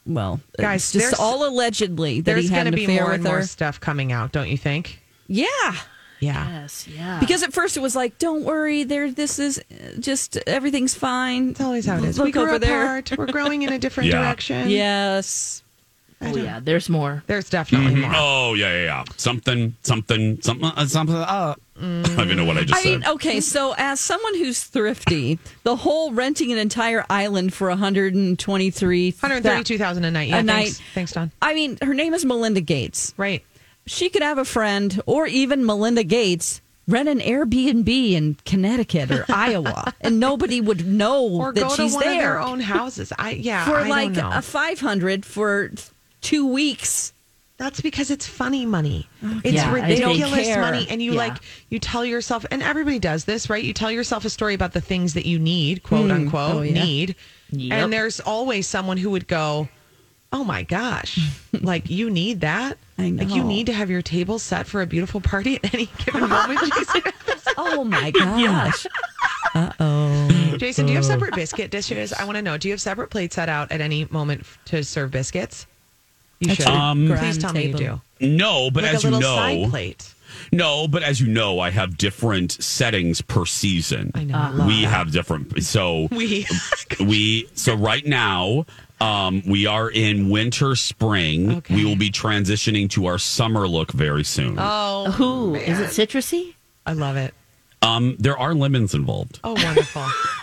well 0.06 0.40
Guys, 0.58 0.94
it's 0.94 1.10
just 1.10 1.20
all 1.20 1.48
allegedly 1.48 2.20
that 2.20 2.24
There's 2.32 2.48
he 2.48 2.54
had 2.54 2.64
going 2.64 2.72
to 2.72 2.76
be 2.76 2.86
more 2.86 3.12
and 3.12 3.24
more 3.24 3.42
stuff 3.42 3.80
coming 3.80 4.12
out, 4.12 4.30
don't 4.32 4.48
you 4.48 4.58
think? 4.58 5.00
Yeah. 5.26 5.46
Yeah. 6.20 6.60
Yes, 6.60 6.86
yeah. 6.86 7.18
Because 7.18 7.42
at 7.42 7.54
first 7.54 7.78
it 7.78 7.80
was 7.80 7.96
like, 7.96 8.18
"Don't 8.18 8.44
worry, 8.44 8.84
there. 8.84 9.10
This 9.10 9.38
is 9.38 9.58
uh, 9.58 9.98
just 9.98 10.36
everything's 10.46 10.94
fine." 10.94 11.48
That's 11.54 11.62
always 11.62 11.86
how 11.86 11.96
it 11.96 12.04
is. 12.04 12.18
Look 12.18 12.26
we 12.26 12.32
grew 12.32 12.42
over 12.42 12.58
there. 12.58 12.82
apart. 12.98 13.12
We're 13.16 13.24
growing 13.32 13.62
in 13.62 13.72
a 13.72 13.78
different 13.78 14.10
Yeah. 14.12 14.20
direction. 14.20 14.68
Yes. 14.68 15.62
Oh 16.22 16.36
yeah, 16.36 16.60
there's 16.62 16.88
more. 16.90 17.22
There's 17.26 17.48
definitely 17.48 17.94
more. 18.02 18.12
Oh 18.14 18.54
yeah, 18.54 18.72
yeah, 18.72 18.84
yeah. 18.84 19.04
Something, 19.16 19.74
something, 19.82 20.40
something, 20.42 20.64
uh, 20.66 20.86
something. 20.86 21.16
Uh, 21.16 21.54
I 21.76 21.80
don't 21.80 22.20
even 22.20 22.36
know 22.36 22.44
what 22.44 22.58
I 22.58 22.64
just 22.64 22.74
I 22.78 22.82
said. 22.82 23.00
mean, 23.00 23.08
okay, 23.08 23.40
so 23.40 23.74
as 23.78 24.00
someone 24.00 24.34
who's 24.36 24.62
thrifty, 24.64 25.38
the 25.62 25.76
whole 25.76 26.12
renting 26.12 26.52
an 26.52 26.58
entire 26.58 27.06
island 27.08 27.54
for 27.54 27.68
123 27.70 29.10
132,000 29.12 30.04
a 30.04 30.10
night. 30.10 30.28
Yeah, 30.28 30.40
a 30.40 30.44
thanks. 30.44 30.78
night. 30.78 30.86
Thanks, 30.94 31.12
Dawn. 31.12 31.30
I 31.40 31.54
mean, 31.54 31.78
her 31.82 31.94
name 31.94 32.12
is 32.14 32.24
Melinda 32.24 32.60
Gates. 32.60 33.14
Right. 33.16 33.44
She 33.86 34.10
could 34.10 34.22
have 34.22 34.36
a 34.38 34.44
friend 34.44 35.00
or 35.06 35.26
even 35.26 35.64
Melinda 35.64 36.04
Gates 36.04 36.60
rent 36.86 37.08
an 37.08 37.20
Airbnb 37.20 37.88
in 38.12 38.36
Connecticut 38.44 39.10
or 39.10 39.24
Iowa 39.30 39.94
and 40.00 40.20
nobody 40.20 40.60
would 40.60 40.86
know 40.86 41.26
Or 41.28 41.52
that 41.52 41.60
go 41.60 41.68
to 41.68 41.74
she's 41.76 41.94
one 41.94 42.04
there. 42.04 42.12
of 42.12 42.18
their 42.18 42.40
own 42.40 42.60
houses. 42.60 43.12
I 43.18 43.30
yeah. 43.30 43.64
for 43.64 43.76
I 43.76 43.88
like 43.88 44.12
don't 44.12 44.30
know. 44.30 44.36
a 44.38 44.42
500 44.42 45.24
for 45.24 45.70
2 46.22 46.46
weeks. 46.46 47.12
That's 47.56 47.82
because 47.82 48.10
it's 48.10 48.26
funny 48.26 48.64
money. 48.64 49.06
It's 49.44 49.54
Yeah, 49.56 49.70
I 49.70 49.86
think- 49.86 50.00
ridiculous 50.06 50.46
care. 50.46 50.60
money. 50.62 50.86
And 50.88 51.02
you 51.02 51.12
Yeah. 51.12 51.18
like, 51.18 51.34
you 51.68 51.78
tell 51.78 52.06
yourself, 52.06 52.46
and 52.50 52.62
everybody 52.62 52.98
does 52.98 53.24
this, 53.24 53.50
right? 53.50 53.62
You 53.62 53.74
tell 53.74 53.90
yourself 53.92 54.24
a 54.24 54.30
story 54.30 54.54
about 54.54 54.72
the 54.72 54.80
things 54.80 55.12
that 55.12 55.26
you 55.26 55.38
need, 55.38 55.82
quote 55.82 56.10
unquote, 56.10 56.54
Oh, 56.54 56.62
yeah. 56.62 56.82
need. 56.84 57.16
Yep. 57.50 57.72
And 57.84 57.92
there's 57.92 58.18
always 58.20 58.66
someone 58.66 58.96
who 58.96 59.10
would 59.10 59.28
go, 59.28 59.68
Oh 60.32 60.44
my 60.44 60.62
gosh, 60.62 61.18
like 61.60 61.90
you 61.90 62.08
need 62.08 62.40
that? 62.42 62.78
I 62.96 63.10
Like 63.10 63.30
you 63.34 63.42
need 63.42 63.66
to 63.66 63.72
have 63.72 63.90
your 63.90 64.00
table 64.00 64.38
set 64.38 64.66
for 64.68 64.80
a 64.80 64.86
beautiful 64.86 65.20
party 65.20 65.56
at 65.56 65.74
any 65.74 65.88
given 66.04 66.28
moment, 66.28 66.60
Jason. 66.74 67.02
Oh 67.58 67.82
my 67.84 68.10
gosh. 68.12 68.86
Uh 69.54 69.72
oh. 69.80 70.56
Jason, 70.56 70.86
do 70.86 70.92
you 70.92 70.96
have 70.96 71.04
separate 71.04 71.34
biscuit 71.34 71.70
dishes? 71.72 72.12
I 72.12 72.24
want 72.24 72.36
to 72.36 72.42
know. 72.42 72.56
Do 72.56 72.68
you 72.68 72.72
have 72.72 72.80
separate 72.80 73.10
plates 73.10 73.34
set 73.34 73.48
out 73.48 73.70
at 73.72 73.80
any 73.82 74.06
moment 74.10 74.46
to 74.66 74.82
serve 74.84 75.10
biscuits? 75.10 75.66
You 76.40 76.54
should. 76.54 76.66
Um, 76.66 77.06
Please 77.06 77.18
Grand 77.18 77.40
tell 77.40 77.52
me 77.52 77.66
you 77.66 77.74
do. 77.74 78.00
no, 78.20 78.70
but 78.70 78.82
like 78.82 78.94
as 78.94 79.04
a 79.04 79.10
you 79.10 79.18
know, 79.20 79.20
side 79.36 79.70
plate. 79.70 80.14
no, 80.52 80.88
but 80.88 81.02
as 81.02 81.20
you 81.20 81.28
know, 81.28 81.60
I 81.60 81.70
have 81.70 81.96
different 81.98 82.52
settings 82.52 83.20
per 83.20 83.44
season. 83.46 84.10
I 84.14 84.24
know. 84.24 84.38
I 84.38 84.48
love 84.50 84.66
we 84.66 84.82
that. 84.82 84.88
have 84.88 85.12
different. 85.12 85.62
So 85.62 86.08
We. 86.12 86.46
we 87.00 87.48
so 87.54 87.74
right 87.74 88.04
now 88.06 88.64
um, 89.02 89.42
we 89.46 89.66
are 89.66 89.90
in 89.90 90.28
winter 90.30 90.74
spring 90.76 91.56
Okay. 91.58 91.74
we 91.74 91.84
will 91.84 91.96
be 91.96 92.10
transitioning 92.10 92.88
to 92.90 93.06
our 93.06 93.18
summer 93.18 93.66
look 93.68 93.92
very 93.92 94.24
soon 94.24 94.56
Oh, 94.58 95.10
Who 95.12 95.54
is 95.54 95.78
it? 95.80 95.88
Citrusy? 95.90 96.54
I 96.86 96.92
love 96.94 97.16
it. 97.16 97.32
um, 97.82 98.16
there 98.18 98.36
are 98.38 98.54
lemons 98.54 98.94
involved 98.94 99.40
Oh, 99.44 99.52
wonderful. 99.54 100.04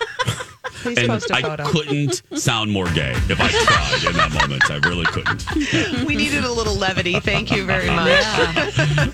Please 0.87 0.97
and 0.99 1.07
post 1.07 1.29
a 1.31 1.35
i 1.35 1.41
photo. 1.41 1.65
couldn't 1.65 2.21
sound 2.35 2.71
more 2.71 2.89
gay 2.91 3.11
if 3.11 3.39
i 3.41 3.49
tried 3.49 4.09
in 4.09 4.17
that 4.17 4.31
moment. 4.41 4.69
I 4.71 4.77
really 4.87 5.05
couldn't. 5.05 6.05
We 6.07 6.15
needed 6.15 6.43
a 6.43 6.51
little 6.51 6.75
levity. 6.75 7.19
Thank 7.19 7.51
you 7.51 7.65
very 7.65 7.87
much. 7.87 8.23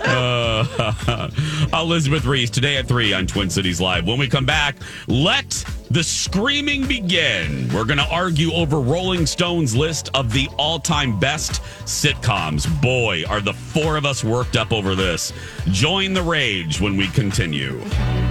uh, 0.02 1.30
elizabeth 1.74 2.26
ries 2.26 2.50
today 2.50 2.78
at 2.78 2.88
3 2.88 3.14
on 3.14 3.28
twin 3.28 3.50
cities 3.50 3.82
live. 3.82 4.06
When 4.08 4.20
we 4.20 4.28
come 4.28 4.46
back 4.46 4.78
let 5.08 5.64
the 5.90 6.04
screaming 6.04 6.88
begin. 6.88 7.72
We're 7.72 7.86
going 7.86 8.00
to 8.00 8.08
argue 8.10 8.52
over 8.54 8.80
rolling 8.80 9.28
stone's 9.28 9.76
list 9.76 10.10
of 10.16 10.34
the 10.34 10.48
all-time 10.58 11.20
best 11.20 11.62
sitcoms. 11.86 12.66
Boy 12.82 13.24
are 13.30 13.42
the 13.42 13.54
four 13.54 13.96
of 13.96 14.04
us 14.04 14.24
worked 14.24 14.56
up 14.56 14.72
over 14.72 14.96
this. 14.96 15.32
Join 15.68 16.14
the 16.14 16.24
rage 16.24 16.82
when 16.82 16.98
we 16.98 17.08
continue. 17.10 17.80
So 17.80 18.23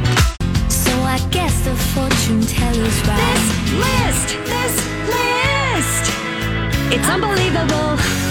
I 1.13 1.19
guess 1.29 1.61
the 1.61 1.77
fortune 1.93 2.41
teller's 2.41 3.07
right. 3.07 3.19
This 3.21 3.73
list, 3.85 4.29
this 4.49 4.75
list, 5.13 6.05
it's 6.91 7.07
unbelievable. 7.07 8.22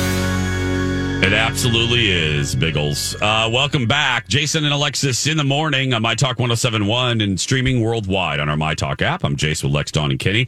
It 1.23 1.33
absolutely 1.33 2.09
is, 2.09 2.55
Biggles. 2.55 3.13
Uh, 3.21 3.47
welcome 3.53 3.85
back. 3.85 4.27
Jason 4.27 4.63
and 4.63 4.73
Alexis 4.73 5.27
in 5.27 5.37
the 5.37 5.43
morning 5.43 5.93
on 5.93 6.01
My 6.01 6.15
Talk 6.15 6.39
1071 6.39 7.21
and 7.21 7.39
streaming 7.39 7.79
worldwide 7.81 8.39
on 8.39 8.49
our 8.49 8.57
My 8.57 8.73
Talk 8.73 9.03
app. 9.03 9.23
I'm 9.23 9.35
Jason 9.35 9.69
with 9.69 9.75
Lex, 9.75 9.91
Dawn, 9.91 10.09
and 10.09 10.19
Kenny. 10.19 10.47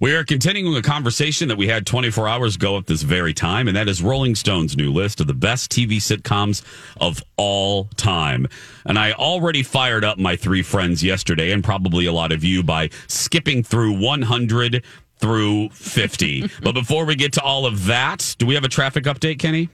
We 0.00 0.14
are 0.14 0.24
continuing 0.24 0.74
a 0.76 0.80
conversation 0.82 1.48
that 1.48 1.58
we 1.58 1.68
had 1.68 1.84
24 1.84 2.26
hours 2.26 2.56
ago 2.56 2.78
at 2.78 2.86
this 2.86 3.02
very 3.02 3.34
time, 3.34 3.68
and 3.68 3.76
that 3.76 3.86
is 3.86 4.02
Rolling 4.02 4.34
Stone's 4.34 4.78
new 4.78 4.90
list 4.90 5.20
of 5.20 5.26
the 5.26 5.34
best 5.34 5.70
TV 5.70 5.98
sitcoms 5.98 6.62
of 6.96 7.22
all 7.36 7.84
time. 7.96 8.48
And 8.86 8.98
I 8.98 9.12
already 9.12 9.62
fired 9.62 10.06
up 10.06 10.16
my 10.16 10.36
three 10.36 10.62
friends 10.62 11.04
yesterday, 11.04 11.52
and 11.52 11.62
probably 11.62 12.06
a 12.06 12.12
lot 12.12 12.32
of 12.32 12.42
you, 12.42 12.62
by 12.62 12.88
skipping 13.08 13.62
through 13.62 14.00
100 14.00 14.82
through 15.18 15.68
50. 15.68 16.50
but 16.62 16.72
before 16.72 17.04
we 17.04 17.14
get 17.14 17.34
to 17.34 17.42
all 17.42 17.66
of 17.66 17.84
that, 17.84 18.34
do 18.38 18.46
we 18.46 18.54
have 18.54 18.64
a 18.64 18.70
traffic 18.70 19.04
update, 19.04 19.38
Kenny? 19.38 19.68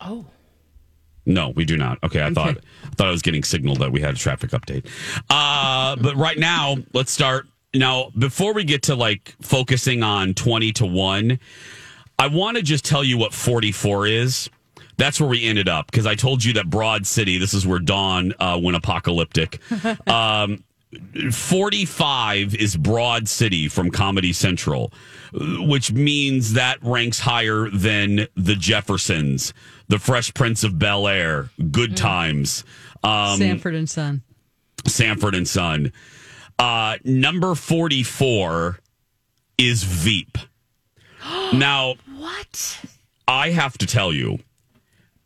Oh. 0.00 0.26
No, 1.26 1.50
we 1.50 1.64
do 1.64 1.76
not. 1.76 1.98
Okay, 2.02 2.22
I 2.22 2.30
thought 2.30 2.58
I 2.84 2.88
thought 2.96 3.08
I 3.08 3.10
was 3.10 3.22
getting 3.22 3.42
signaled 3.42 3.78
that 3.78 3.92
we 3.92 4.00
had 4.00 4.14
a 4.14 4.18
traffic 4.18 4.50
update. 4.50 4.86
Uh, 5.30 5.96
but 5.96 6.16
right 6.16 6.38
now, 6.38 6.76
let's 6.92 7.10
start. 7.10 7.46
Now, 7.74 8.10
before 8.18 8.52
we 8.52 8.64
get 8.64 8.82
to 8.84 8.94
like 8.94 9.34
focusing 9.40 10.02
on 10.02 10.34
twenty 10.34 10.70
to 10.72 10.86
one, 10.86 11.38
I 12.18 12.26
want 12.26 12.58
to 12.58 12.62
just 12.62 12.84
tell 12.84 13.02
you 13.02 13.16
what 13.16 13.32
forty 13.32 13.72
four 13.72 14.06
is. 14.06 14.50
That's 14.96 15.18
where 15.18 15.28
we 15.28 15.44
ended 15.46 15.68
up 15.68 15.86
because 15.90 16.06
I 16.06 16.14
told 16.14 16.44
you 16.44 16.52
that 16.54 16.68
Broad 16.68 17.06
City. 17.06 17.38
This 17.38 17.54
is 17.54 17.66
where 17.66 17.78
Dawn 17.78 18.34
uh, 18.38 18.60
went 18.62 18.76
apocalyptic. 18.76 19.60
um, 20.06 20.62
45 21.32 22.54
is 22.54 22.76
Broad 22.76 23.28
City 23.28 23.68
from 23.68 23.90
Comedy 23.90 24.32
Central, 24.32 24.92
which 25.32 25.92
means 25.92 26.54
that 26.54 26.78
ranks 26.82 27.18
higher 27.20 27.68
than 27.70 28.26
The 28.36 28.54
Jeffersons, 28.54 29.52
The 29.88 29.98
Fresh 29.98 30.34
Prince 30.34 30.64
of 30.64 30.78
Bel 30.78 31.06
Air, 31.08 31.50
Good 31.70 31.96
Times, 31.96 32.64
um, 33.02 33.38
Sanford 33.38 33.74
and 33.74 33.88
Son. 33.88 34.22
Sanford 34.86 35.34
and 35.34 35.48
Son. 35.48 35.92
Uh, 36.58 36.96
number 37.04 37.54
44 37.54 38.78
is 39.58 39.82
Veep. 39.84 40.38
now, 41.52 41.94
What? 42.16 42.80
I 43.26 43.50
have 43.50 43.78
to 43.78 43.86
tell 43.86 44.12
you, 44.12 44.38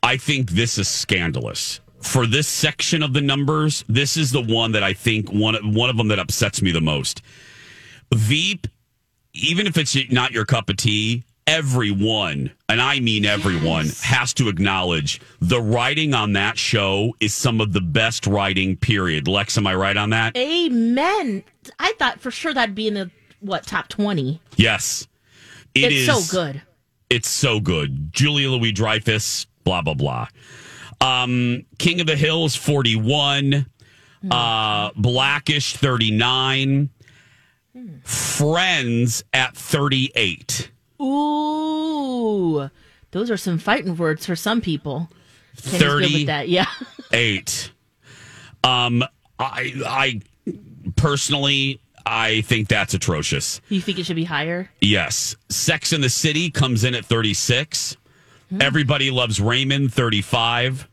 I 0.03 0.17
think 0.17 0.51
this 0.51 0.79
is 0.79 0.89
scandalous. 0.89 1.81
For 2.01 2.27
this 2.27 2.47
section 2.49 3.03
of 3.03 3.13
the 3.13 3.21
numbers, 3.21 3.85
this 3.89 4.17
is 4.17 4.31
the 4.31 4.41
one 4.43 4.73
that 4.73 4.83
I 4.83 4.93
think 4.93 5.31
one 5.31 5.75
one 5.75 5.91
of 5.91 5.97
them 5.97 6.09
that 6.09 6.19
upsets 6.19 6.63
me 6.63 6.71
the 6.71 6.81
most. 6.81 7.23
Veep, 8.15 8.67
even 9.35 9.67
if 9.67 9.77
it's 9.77 9.97
not 10.11 10.31
your 10.33 10.45
cup 10.45 10.71
of 10.71 10.77
tea, 10.77 11.25
everyone, 11.47 12.51
and 12.69 12.81
I 12.81 13.01
mean 13.01 13.25
everyone, 13.25 13.89
has 14.03 14.33
to 14.35 14.49
acknowledge 14.49 15.21
the 15.41 15.61
writing 15.61 16.15
on 16.15 16.35
that 16.35 16.57
show 16.57 17.15
is 17.21 17.35
some 17.35 17.61
of 17.61 17.73
the 17.73 17.81
best 17.81 18.27
writing. 18.27 18.77
Period. 18.77 19.27
Lex, 19.29 19.59
am 19.59 19.67
I 19.67 19.75
right 19.75 19.97
on 19.97 20.11
that? 20.11 20.37
Amen. 20.37 21.43
I 21.79 21.93
thought 21.99 22.21
for 22.21 22.31
sure 22.31 22.55
that'd 22.55 22.75
be 22.75 22.87
in 22.89 22.95
the 22.95 23.11
what 23.41 23.67
top 23.67 23.89
twenty. 23.89 24.41
Yes, 24.57 25.07
It 25.75 25.93
it's 25.93 26.09
is- 26.09 26.29
so 26.29 26.37
good. 26.37 26.63
It's 27.11 27.29
so 27.29 27.59
good. 27.59 28.13
Julia 28.13 28.51
Louis 28.51 28.71
Dreyfus, 28.73 29.47
blah 29.65 29.83
blah 29.83 29.95
blah. 29.95 30.29
Um, 31.01 31.65
King 31.79 32.01
of 32.01 32.07
the 32.07 32.17
Hills, 32.17 32.57
forty 32.57 32.97
one. 32.97 33.67
Uh, 34.31 34.91
Blackish, 34.97 35.75
thirty 35.75 36.11
nine. 36.11 36.91
Friends 38.03 39.23
at 39.33 39.57
thirty 39.57 40.11
eight. 40.17 40.71
Ooh, 41.01 42.69
those 43.13 43.31
are 43.31 43.37
some 43.37 43.59
fighting 43.59 43.97
words 43.97 44.27
for 44.27 44.35
some 44.35 44.61
people. 44.61 45.09
With 45.73 46.27
that. 46.27 46.49
Yeah. 46.49 46.67
eight. 47.13 47.73
Um, 48.65 49.05
I 49.39 49.73
I 49.87 50.21
personally 50.97 51.81
I 52.07 52.41
think 52.43 52.69
that's 52.69 52.95
atrocious. 52.95 53.61
You 53.69 53.81
think 53.81 53.99
it 53.99 54.07
should 54.07 54.17
be 54.17 54.25
higher? 54.25 54.71
Yes. 54.81 55.37
Sex 55.51 55.93
in 55.93 56.01
the 56.01 56.09
City 56.09 56.51
comes 56.51 56.83
in 56.85 56.95
at 56.95 57.05
36. 57.05 57.97
Everybody 58.61 59.11
Loves 59.11 59.41
Raymond, 59.41 59.93
35. 59.93 60.88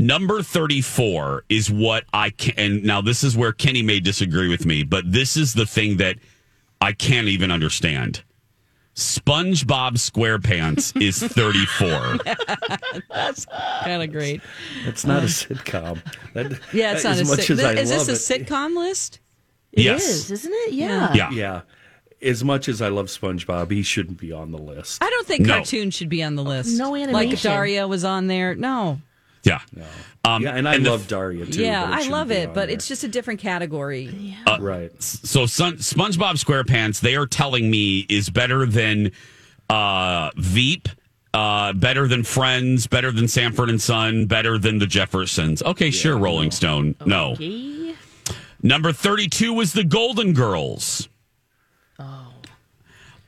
Number 0.00 0.42
34 0.42 1.42
is 1.48 1.70
what 1.72 2.04
I 2.12 2.30
can. 2.30 2.54
And 2.56 2.84
now, 2.84 3.00
this 3.00 3.24
is 3.24 3.36
where 3.36 3.52
Kenny 3.52 3.82
may 3.82 3.98
disagree 3.98 4.48
with 4.48 4.64
me, 4.64 4.84
but 4.84 5.10
this 5.10 5.36
is 5.36 5.54
the 5.54 5.66
thing 5.66 5.96
that 5.96 6.16
I 6.80 6.92
can't 6.92 7.26
even 7.26 7.50
understand. 7.50 8.22
SpongeBob 8.94 9.94
SquarePants 9.94 11.00
is 11.02 11.20
34. 11.20 12.18
That's 13.08 13.44
kind 13.82 14.02
of 14.02 14.12
great. 14.12 14.40
It's 14.86 15.04
not 15.04 15.18
a 15.18 15.22
Um, 15.22 15.26
sitcom. 15.28 16.02
That, 16.34 16.60
Yeah, 16.72 16.92
it's 16.94 17.02
not 17.04 17.14
as 17.14 17.20
a 17.20 17.24
much 17.24 17.40
sit- 17.46 17.50
as 17.58 17.64
I 17.64 17.72
Is 17.74 17.90
love 17.90 18.06
this 18.06 18.30
it, 18.30 18.40
a 18.40 18.44
sitcom 18.44 18.76
list? 18.76 19.18
It 19.72 19.82
Yes. 19.84 20.06
is, 20.08 20.30
isn't 20.30 20.52
it? 20.52 20.74
Yeah. 20.74 21.12
Yeah. 21.14 21.30
Yeah. 21.30 21.60
As 22.22 22.42
much 22.44 22.68
as 22.68 22.80
I 22.82 22.88
love 22.88 23.06
SpongeBob, 23.06 23.70
he 23.72 23.82
shouldn't 23.82 24.18
be 24.18 24.30
on 24.32 24.50
the 24.52 24.58
list. 24.58 25.02
I 25.02 25.10
don't 25.10 25.26
think 25.26 25.46
No. 25.46 25.54
cartoons 25.54 25.94
should 25.94 26.08
be 26.08 26.22
on 26.22 26.34
the 26.36 26.42
list. 26.44 26.76
No 26.78 26.94
animation. 26.96 27.30
Like. 27.30 27.40
Daria 27.40 27.86
was 27.88 28.04
on 28.04 28.26
there. 28.28 28.54
No. 28.56 29.00
Yeah. 29.48 29.84
Um, 30.24 30.42
yeah, 30.42 30.56
and 30.56 30.68
I 30.68 30.78
the- 30.78 30.90
love 30.90 31.08
Daria 31.08 31.46
too. 31.46 31.62
yeah, 31.62 31.84
I 31.90 32.08
love 32.08 32.30
it, 32.30 32.48
but 32.54 32.66
there. 32.66 32.70
it's 32.74 32.86
just 32.88 33.02
a 33.04 33.08
different 33.08 33.40
category. 33.40 34.36
Uh, 34.46 34.58
right. 34.60 35.02
So 35.02 35.46
Sun, 35.46 35.76
SpongeBob 35.76 36.42
SquarePants, 36.42 37.00
they 37.00 37.16
are 37.16 37.26
telling 37.26 37.70
me 37.70 38.00
is 38.08 38.28
better 38.30 38.66
than 38.66 39.12
uh, 39.70 40.30
Veep, 40.36 40.88
uh, 41.34 41.72
better 41.72 42.06
than 42.08 42.24
Friends, 42.24 42.86
better 42.86 43.10
than 43.12 43.28
Sanford 43.28 43.70
and 43.70 43.80
Son, 43.80 44.26
better 44.26 44.58
than 44.58 44.78
the 44.78 44.86
Jeffersons. 44.86 45.62
Okay, 45.62 45.90
sure, 45.90 46.18
Rolling 46.18 46.50
Stone. 46.50 46.94
No. 47.06 47.32
Okay. 47.32 47.94
Number 48.62 48.92
32 48.92 49.52
was 49.52 49.72
the 49.72 49.84
Golden 49.84 50.32
Girls. 50.32 51.08
Oh. 51.98 52.27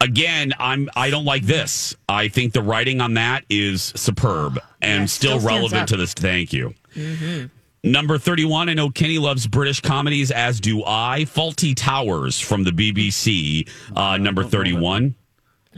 Again, 0.01 0.53
I'm 0.59 0.89
I 0.97 1.11
don't 1.11 1.25
like 1.27 1.43
this. 1.43 1.95
I 2.09 2.29
think 2.29 2.53
the 2.55 2.63
writing 2.63 3.01
on 3.01 3.15
that 3.15 3.45
is 3.51 3.93
superb 3.97 4.59
and 4.81 5.01
Yeah, 5.03 5.07
still, 5.07 5.39
still 5.39 5.49
relevant 5.49 5.83
up. 5.83 5.89
to 5.89 5.97
this. 5.97 6.15
Thank 6.15 6.53
you. 6.53 6.75
Mm-hmm. 6.97 7.47
Number 7.91 8.19
31, 8.19 8.69
I 8.69 8.75
know 8.75 8.91
Kenny 8.91 9.19
loves 9.19 9.47
British 9.47 9.81
comedies, 9.81 10.31
as 10.31 10.61
do 10.61 10.83
I. 10.85 11.25
Fawlty 11.27 11.75
Towers 11.75 12.39
from 12.39 12.63
the 12.65 12.71
BBC, 12.73 13.69
uh, 13.97 14.19
number 14.19 14.45
31. 14.45 15.15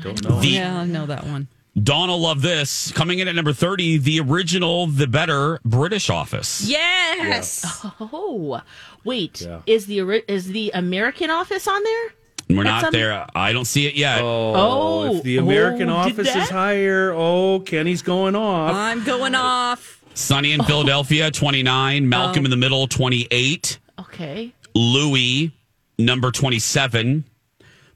Don't 0.01 0.23
know. 0.29 0.41
The- 0.41 0.47
yeah, 0.49 0.81
I 0.81 0.85
know 0.85 1.07
that 1.07 1.25
one. 1.27 1.47
Dawn 1.81 2.09
will 2.09 2.21
love 2.21 2.43
this. 2.43 2.93
Coming 2.93 3.21
in 3.21 3.29
at 3.29 3.35
number 3.35 3.53
30, 3.53 3.99
the 3.99 4.21
original, 4.21 4.89
the 4.89 5.07
better 5.07 5.59
British 5.65 6.11
Office. 6.11 6.69
Yes. 6.69 7.65
Oh, 8.01 8.61
wait. 9.05 9.41
Yeah. 9.41 9.63
Is 9.67 9.87
the 9.87 10.01
is 10.31 10.49
the 10.49 10.71
American 10.75 11.31
Office 11.31 11.67
on 11.69 11.83
there? 11.83 12.15
We're 12.57 12.65
That's 12.65 12.83
not 12.83 12.87
on- 12.87 12.93
there. 12.93 13.27
I 13.35 13.53
don't 13.53 13.65
see 13.65 13.87
it 13.87 13.95
yet. 13.95 14.21
Oh, 14.21 14.53
Oh, 14.55 15.17
if 15.17 15.23
the 15.23 15.39
American 15.39 15.89
oh, 15.91 16.05
did 16.05 16.13
office 16.19 16.35
is 16.37 16.49
higher, 16.51 17.13
oh, 17.15 17.61
Kenny's 17.61 18.03
going 18.03 18.35
off. 18.37 18.75
I'm 18.75 19.05
going 19.05 19.35
off. 19.35 20.01
Sunny 20.15 20.53
in 20.53 20.63
Philadelphia, 20.65 21.31
29. 21.31 22.09
Malcolm 22.09 22.43
Oh. 22.43 22.45
in 22.45 22.51
the 22.51 22.57
Middle, 22.57 22.87
28. 22.87 23.79
Okay. 23.99 24.53
Louie, 24.75 25.53
number 25.99 26.31
27. 26.31 27.25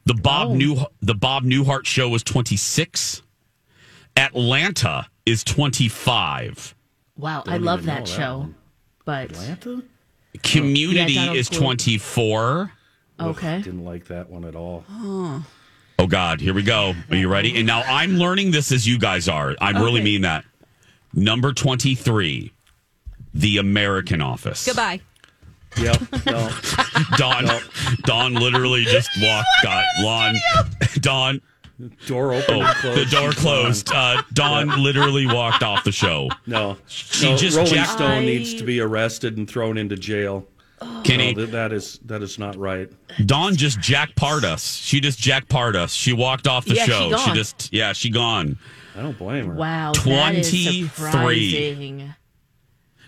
The 0.07 0.15
Bob 0.15 0.49
Oh. 0.51 0.55
New 0.55 0.85
the 1.03 1.15
Bob 1.15 1.45
Newhart 1.45 1.85
show 1.87 2.09
was 2.09 2.23
26. 2.23 3.23
Atlanta 4.17 5.07
is 5.27 5.43
25. 5.45 6.75
Wow, 7.17 7.43
I 7.47 7.53
Don't 7.53 7.63
love 7.65 7.85
that 7.85 8.07
that 8.07 8.09
show. 8.09 8.39
one. 8.39 8.55
But 9.05 9.31
Atlanta? 9.33 9.83
Community 10.43 11.13
Yeah, 11.15 11.21
Donald 11.21 11.37
is 11.39 11.49
Glover. 11.49 11.65
24. 11.65 12.73
Okay. 13.21 13.63
Didn't 13.63 13.85
like 13.85 14.07
that 14.07 14.29
one 14.31 14.45
at 14.45 14.55
all. 14.55 14.85
Oh 15.99 16.07
God, 16.07 16.41
here 16.41 16.53
we 16.55 16.63
go. 16.63 16.95
Are 17.11 17.17
you 17.17 17.29
ready? 17.29 17.57
And 17.57 17.67
now 17.67 17.83
I'm 17.83 18.13
learning 18.19 18.51
this 18.51 18.71
as 18.73 18.87
you 18.87 18.99
guys 18.99 19.29
are. 19.29 19.55
I 19.61 19.71
really 19.71 20.03
mean 20.03 20.23
that. 20.23 20.45
Number 21.15 21.53
23. 21.53 22.53
The 23.35 23.59
American 23.59 24.21
Office. 24.23 24.65
Goodbye. 24.67 25.01
Yep. 25.79 26.01
No. 26.27 26.51
Dawn 27.17 27.45
Dawn 28.03 28.35
literally 28.35 28.85
just 28.85 29.11
walked 29.23 29.49
got 29.63 29.85
lawn 30.01 30.35
Dawn 31.01 31.41
Door 32.07 32.33
open. 32.33 32.63
Oh, 32.63 32.73
closed. 32.81 32.99
the 32.99 33.05
door 33.15 33.33
closed. 33.33 33.91
Uh, 33.93 34.23
Dawn 34.33 34.83
literally 34.83 35.27
walked 35.27 35.63
off 35.63 35.85
the 35.85 35.93
show. 35.93 36.31
No. 36.47 36.79
She 36.87 37.31
no, 37.31 37.37
just 37.37 37.57
Rolling 37.59 37.75
jacked- 37.75 37.91
Stone 37.93 38.11
I- 38.11 38.21
needs 38.21 38.55
to 38.55 38.65
be 38.65 38.81
arrested 38.81 39.37
and 39.37 39.47
thrown 39.49 39.77
into 39.77 39.95
jail. 39.97 40.47
Kenny, 41.05 41.33
No, 41.35 41.43
that- 41.43 41.53
that 41.53 41.73
is 41.73 41.99
that 42.05 42.23
is 42.23 42.39
not 42.39 42.57
right. 42.57 42.91
Dawn 43.25 43.57
just 43.57 43.81
Jack 43.81 44.15
Part 44.17 44.45
us. 44.45 44.77
She 44.77 45.01
just 45.01 45.19
Jack 45.19 45.49
Part 45.49 45.75
us. 45.77 45.93
She 45.93 46.13
walked 46.13 46.47
off 46.47 46.65
the 46.67 46.75
Yeah, 46.75 46.85
she 46.85 46.91
show. 46.91 47.11
gone. 47.11 47.35
just 47.35 47.69
yeah, 47.73 47.93
she 47.93 48.11
gone. 48.11 48.59
I 48.97 49.03
don't 49.03 49.19
blame 49.19 49.47
her. 49.49 49.55
Wow, 49.55 49.93
that 49.93 50.35
is 50.35 50.51
23. 50.51 52.13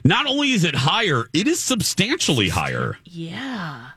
Not 0.04 0.26
only 0.26 0.52
is 0.52 0.64
it 0.64 0.74
higher, 0.74 1.28
it 1.34 1.46
is 1.46 1.60
substantially 1.60 2.48
higher. 2.50 2.98
Yeah. 3.04 3.88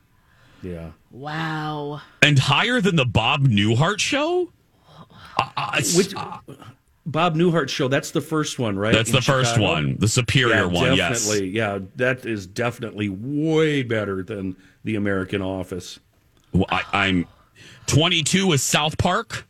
Yeah. 0.64 0.92
Wow. 1.12 2.02
And 2.22 2.40
higher 2.40 2.82
than 2.82 2.96
the 2.96 3.06
Bob 3.06 3.48
Newhart 3.48 4.00
show? 4.00 4.52
Uh, 5.38 5.50
uh, 5.58 5.72
it's- 5.78 5.96
Which 5.96 6.14
Bob 7.06 7.36
Newhart 7.36 7.70
show? 7.70 7.88
That's 7.88 8.12
the 8.12 8.22
first 8.22 8.60
one, 8.60 8.78
right? 8.78 8.94
That's 8.94 9.10
In 9.10 9.16
the 9.16 9.22
first 9.22 9.56
Chicago? 9.56 9.72
one, 9.74 9.96
the 9.98 10.08
superior 10.08 10.56
yeah, 10.56 10.66
one, 10.66 10.96
yes. 10.96 11.26
Definitely. 11.26 11.50
Yeah, 11.50 11.80
that 11.96 12.26
is 12.26 12.46
definitely 12.48 13.10
way 13.10 13.82
better 13.84 14.22
than 14.24 14.56
the 14.84 14.96
American 14.96 15.42
Office. 15.42 16.00
Well, 16.54 16.66
I, 16.70 16.84
I'm 16.94 17.28
22 17.88 18.52
is 18.54 18.62
South 18.64 18.98
Park. 18.98 19.48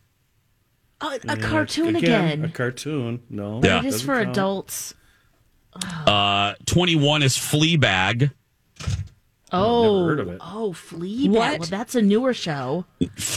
Oh, 1.02 1.10
a 1.12 1.20
Yeah, 1.26 1.36
cartoon 1.38 1.96
A 1.96 2.00
again. 2.00 2.46
A 2.46 2.50
cartoon. 2.50 3.22
No. 3.30 3.60
But 3.60 3.68
Yeah. 3.68 3.80
it 3.80 3.86
is 3.86 4.02
for 4.02 4.16
count. 4.24 4.30
adults. 4.30 4.94
Uh, 6.06 6.54
21 6.68 7.24
is 7.24 7.38
Fleabag. 7.38 8.32
Oh, 9.54 10.06
heard 10.06 10.20
of 10.22 10.30
it. 10.30 10.38
oh, 10.42 10.72
Fleabag. 10.72 11.30
What? 11.30 11.60
Well, 11.60 11.70
that's 11.70 11.96
a 11.96 12.02
newer 12.02 12.34
show. 12.34 12.86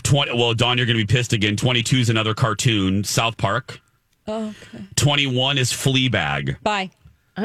20, 0.04 0.32
well, 0.36 0.54
Dawn, 0.54 0.76
you're 0.78 0.86
going 0.86 0.98
to 0.98 1.04
be 1.04 1.12
pissed 1.12 1.32
again. 1.32 1.56
22 1.56 1.96
is 1.98 2.10
another 2.10 2.34
cartoon, 2.34 3.02
South 3.02 3.36
Park. 3.36 3.80
Oh, 4.26 4.54
okay. 4.72 4.84
21 4.96 5.58
is 5.58 5.72
Fleabag. 5.72 6.56
Bye. 6.62 6.90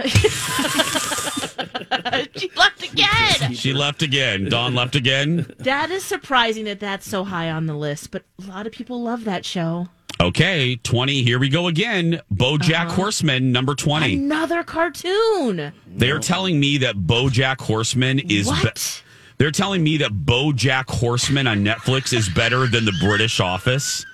she 2.35 2.49
left 2.55 2.83
again. 2.83 3.53
She 3.53 3.73
left 3.73 4.01
again. 4.01 4.45
Dawn 4.45 4.75
left 4.75 4.95
again. 4.95 5.51
That 5.59 5.89
is 5.91 6.03
surprising 6.03 6.65
that 6.65 6.79
that's 6.79 7.07
so 7.09 7.23
high 7.23 7.49
on 7.49 7.65
the 7.65 7.73
list, 7.73 8.11
but 8.11 8.23
a 8.43 8.47
lot 8.47 8.67
of 8.67 8.71
people 8.73 9.01
love 9.01 9.23
that 9.25 9.45
show. 9.45 9.87
Okay, 10.21 10.75
20. 10.75 11.23
Here 11.23 11.39
we 11.39 11.49
go 11.49 11.67
again. 11.67 12.21
Bojack 12.33 12.85
Uh-huh. 12.87 12.95
Horseman, 12.95 13.51
number 13.51 13.73
20. 13.73 14.13
Another 14.15 14.63
cartoon. 14.63 15.71
They're 15.87 16.19
telling 16.19 16.59
me 16.59 16.77
that 16.79 16.95
Bojack 16.95 17.61
Horseman 17.61 18.19
is. 18.19 18.45
be- 18.47 18.51
What? 18.51 19.03
they're 19.37 19.51
telling 19.51 19.81
me 19.81 19.97
that 19.97 20.11
Bojack 20.11 20.89
Horseman 20.89 21.47
on 21.47 21.63
Netflix 21.63 22.11
is 22.13 22.27
better 22.29 22.67
than 22.67 22.83
the 22.85 22.93
British 23.01 23.39
Office 23.39 24.05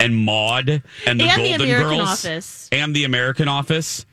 and 0.00 0.16
Maude 0.16 0.82
and 1.06 1.20
the 1.20 1.24
And 1.24 1.42
the 1.44 1.48
Golden 1.50 1.60
American 1.62 1.96
Girls 1.98 2.08
Office. 2.26 2.68
and 2.72 2.94
the 2.94 3.04
American 3.04 3.48
Office. 3.48 4.06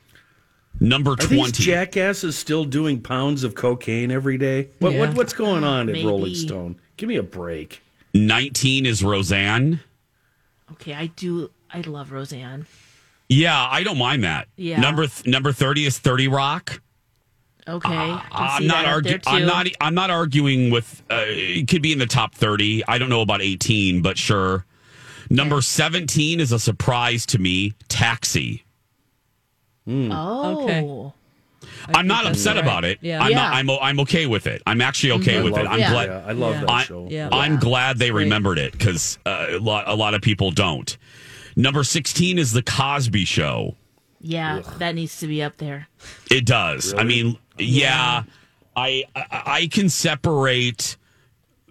Number 0.80 1.12
Are 1.12 1.16
20. 1.16 1.36
these 1.36 1.52
jackasses 1.52 2.36
still 2.36 2.64
doing 2.64 3.00
pounds 3.00 3.44
of 3.44 3.54
cocaine 3.54 4.10
every 4.10 4.36
day? 4.38 4.68
What, 4.80 4.92
Yeah. 4.92 5.00
what 5.00 5.14
what's 5.14 5.32
going 5.32 5.62
on 5.62 5.88
at 5.88 5.92
Maybe. 5.92 6.06
Rolling 6.06 6.34
Stone? 6.34 6.76
Give 6.96 7.08
me 7.08 7.16
a 7.16 7.22
break. 7.22 7.80
19 8.12 8.84
is 8.86 9.02
Roseanne. 9.04 9.80
Okay, 10.72 10.94
I 10.94 11.06
do. 11.06 11.50
I 11.72 11.80
love 11.82 12.10
Roseanne. 12.12 12.66
Yeah, 13.28 13.66
I 13.70 13.82
don't 13.84 13.98
mind 13.98 14.24
that. 14.24 14.48
Yeah. 14.56 14.80
Number 14.80 15.06
th- 15.06 15.26
number 15.26 15.52
30 15.52 15.86
is 15.86 15.98
30 15.98 16.28
Rock. 16.28 16.80
Okay, 17.66 17.88
I 17.88 18.20
can 18.30 18.30
I'm 18.30 18.66
not 18.66 18.84
arguing. 18.84 19.20
I'm 19.26 19.46
not. 19.46 19.66
I'm 19.80 19.94
not 19.94 20.10
arguing 20.10 20.70
with. 20.70 21.02
Uh, 21.10 21.24
it 21.26 21.66
could 21.68 21.80
be 21.80 21.92
in 21.92 21.98
the 21.98 22.04
top 22.06 22.34
thirty. 22.34 22.84
I 22.86 22.98
don't 22.98 23.08
know 23.08 23.22
about 23.22 23.40
eighteen, 23.40 24.02
but 24.02 24.18
sure. 24.18 24.66
Number 25.30 25.60
17 25.62 26.40
is 26.40 26.52
a 26.52 26.58
surprise 26.58 27.26
to 27.26 27.38
me 27.38 27.74
Taxi. 27.88 28.64
Oh. 29.86 30.62
Okay. 30.64 31.12
I'm 31.94 32.06
not 32.06 32.26
upset 32.26 32.56
right. 32.56 32.64
about 32.64 32.84
it. 32.84 32.98
Yeah. 33.00 33.22
I'm 33.22 33.30
Yeah. 33.30 33.36
not. 33.36 33.54
I'm. 33.54 33.70
o- 33.70 33.78
I'm 33.78 34.00
okay 34.00 34.26
with 34.26 34.46
it. 34.46 34.62
I'm 34.66 34.80
actually 34.80 35.12
okay 35.12 35.38
I 35.38 35.42
with 35.42 35.56
it. 35.56 35.66
I'm 35.66 35.80
that. 35.80 35.90
glad. 35.90 36.08
Yeah, 36.08 36.24
I 36.26 36.32
love 36.32 36.60
that 36.60 36.70
I, 36.70 36.82
show. 36.84 37.06
Yeah. 37.10 37.28
I'm 37.32 37.58
glad 37.58 37.98
they 37.98 38.10
remembered 38.10 38.58
it 38.58 38.72
because 38.72 39.18
uh, 39.26 39.46
a 39.50 39.58
lot. 39.58 39.88
A 39.88 39.94
lot 39.94 40.14
of 40.14 40.22
people 40.22 40.50
don't. 40.50 40.96
Number 41.56 41.84
16 41.84 42.38
is 42.38 42.52
the 42.52 42.62
Cosby 42.62 43.24
Show. 43.24 43.76
Yeah, 44.20 44.62
that 44.78 44.94
needs 44.94 45.18
to 45.20 45.26
be 45.26 45.42
up 45.42 45.58
there. 45.58 45.88
It 46.30 46.46
does. 46.46 46.94
I 46.94 47.04
mean, 47.04 47.38
yeah, 47.58 48.22
I, 48.74 49.04
I 49.14 49.42
I 49.46 49.66
can 49.70 49.88
separate. 49.90 50.96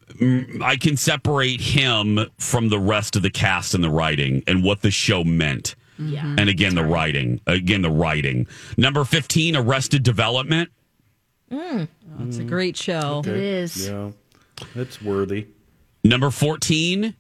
Mm, 0.10 0.62
I 0.62 0.76
can 0.76 0.98
separate 0.98 1.62
him 1.62 2.20
from 2.38 2.70
the 2.70 2.80
rest 2.80 3.16
of 3.16 3.22
the 3.22 3.30
cast 3.30 3.74
and 3.74 3.84
the 3.84 3.90
writing 3.90 4.44
and 4.48 4.64
what 4.64 4.82
the 4.82 4.92
show 4.92 5.24
meant. 5.24 5.76
Yeah. 6.00 6.26
And 6.38 6.50
again, 6.50 6.76
the 6.76 6.84
writing. 6.84 7.40
Again, 7.48 7.82
the 7.82 7.92
writing. 7.92 8.48
Number 8.78 9.04
15, 9.04 9.56
Arrested 9.56 10.04
Development. 10.04 10.70
Mm. 11.52 11.88
It's 12.22 12.38
a 12.38 12.44
great 12.44 12.76
show. 12.76 13.22
It 13.26 13.28
is. 13.28 13.88
Yeah, 13.88 14.12
it's 14.76 15.02
worthy. 15.02 15.48
Number 16.04 16.32
14, 16.32 17.16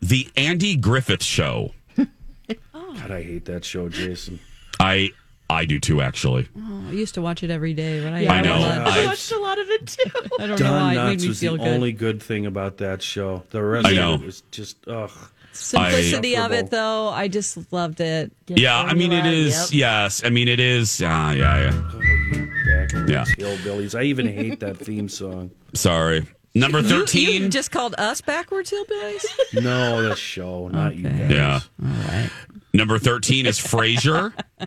The 0.00 0.28
Andy 0.36 0.76
Griffith 0.76 1.22
Show. 1.24 1.72
God, 1.96 3.10
I 3.10 3.22
hate 3.22 3.46
that 3.46 3.64
show, 3.64 3.88
Jason. 3.88 4.40
I 4.78 5.10
I 5.50 5.64
do 5.64 5.80
too, 5.80 6.02
actually. 6.02 6.46
Oh, 6.58 6.84
I 6.88 6.92
used 6.92 7.14
to 7.14 7.22
watch 7.22 7.42
it 7.42 7.48
every 7.50 7.72
day, 7.72 8.02
but 8.02 8.12
I, 8.12 8.26
I 8.26 8.42
know. 8.42 8.54
I 8.56 9.00
I- 9.00 9.06
watched 9.06 9.32
a 9.32 9.38
lot 9.38 9.47
of 9.80 9.86
too. 9.86 10.10
I 10.38 10.46
don't 10.46 10.60
know 10.60 10.72
why 10.72 10.94
Don 10.94 11.06
it 11.06 11.08
made 11.10 11.18
Knotts 11.18 11.22
me 11.22 11.28
was 11.28 11.40
the 11.40 11.46
feel 11.46 11.56
good. 11.56 11.66
only 11.68 11.92
good 11.92 12.22
thing 12.22 12.46
about 12.46 12.78
that 12.78 13.02
show. 13.02 13.42
The 13.50 13.62
rest 13.62 13.86
I 13.86 13.92
know. 13.92 14.14
of 14.14 14.22
it 14.22 14.26
was 14.26 14.42
just 14.50 14.76
ugh. 14.88 15.10
Simplicity 15.52 16.36
of 16.36 16.52
it, 16.52 16.70
though, 16.70 17.08
I 17.08 17.26
just 17.26 17.72
loved 17.72 18.00
it. 18.00 18.30
Yeah, 18.46 18.78
I 18.80 18.94
mean, 18.94 19.10
it 19.12 19.26
is. 19.26 19.72
Yes. 19.74 20.22
I 20.24 20.30
mean, 20.30 20.46
it 20.46 20.60
is. 20.60 21.02
Uh, 21.02 21.06
yeah, 21.06 21.34
yeah. 21.36 21.70
Oh, 21.74 22.00
you 22.00 22.50
backwards 22.66 23.10
Yeah. 23.10 23.24
hillbillies. 23.24 23.98
I 23.98 24.04
even 24.04 24.28
hate 24.28 24.60
that 24.60 24.76
theme 24.76 25.08
song. 25.08 25.50
Sorry. 25.74 26.24
Number 26.54 26.80
13. 26.80 27.42
You, 27.42 27.48
just 27.48 27.72
called 27.72 27.94
us 27.98 28.20
backwards 28.20 28.70
hillbillies? 28.72 29.24
No, 29.62 30.02
the 30.08 30.14
show, 30.14 30.68
not 30.68 30.94
you 30.94 31.04
guys. 31.08 31.30
Yeah. 31.30 31.60
All 31.82 31.88
right. 32.08 32.30
Number 32.72 32.98
13 32.98 33.46
is 33.46 33.58
Frasier. 33.58 34.32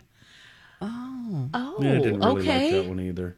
Oh, 1.54 1.76
Yeah, 1.80 1.92
I 1.92 1.98
didn't 1.98 2.20
really 2.20 2.40
okay. 2.42 2.74
like 2.76 2.82
that 2.84 2.88
one 2.88 3.00
either. 3.00 3.36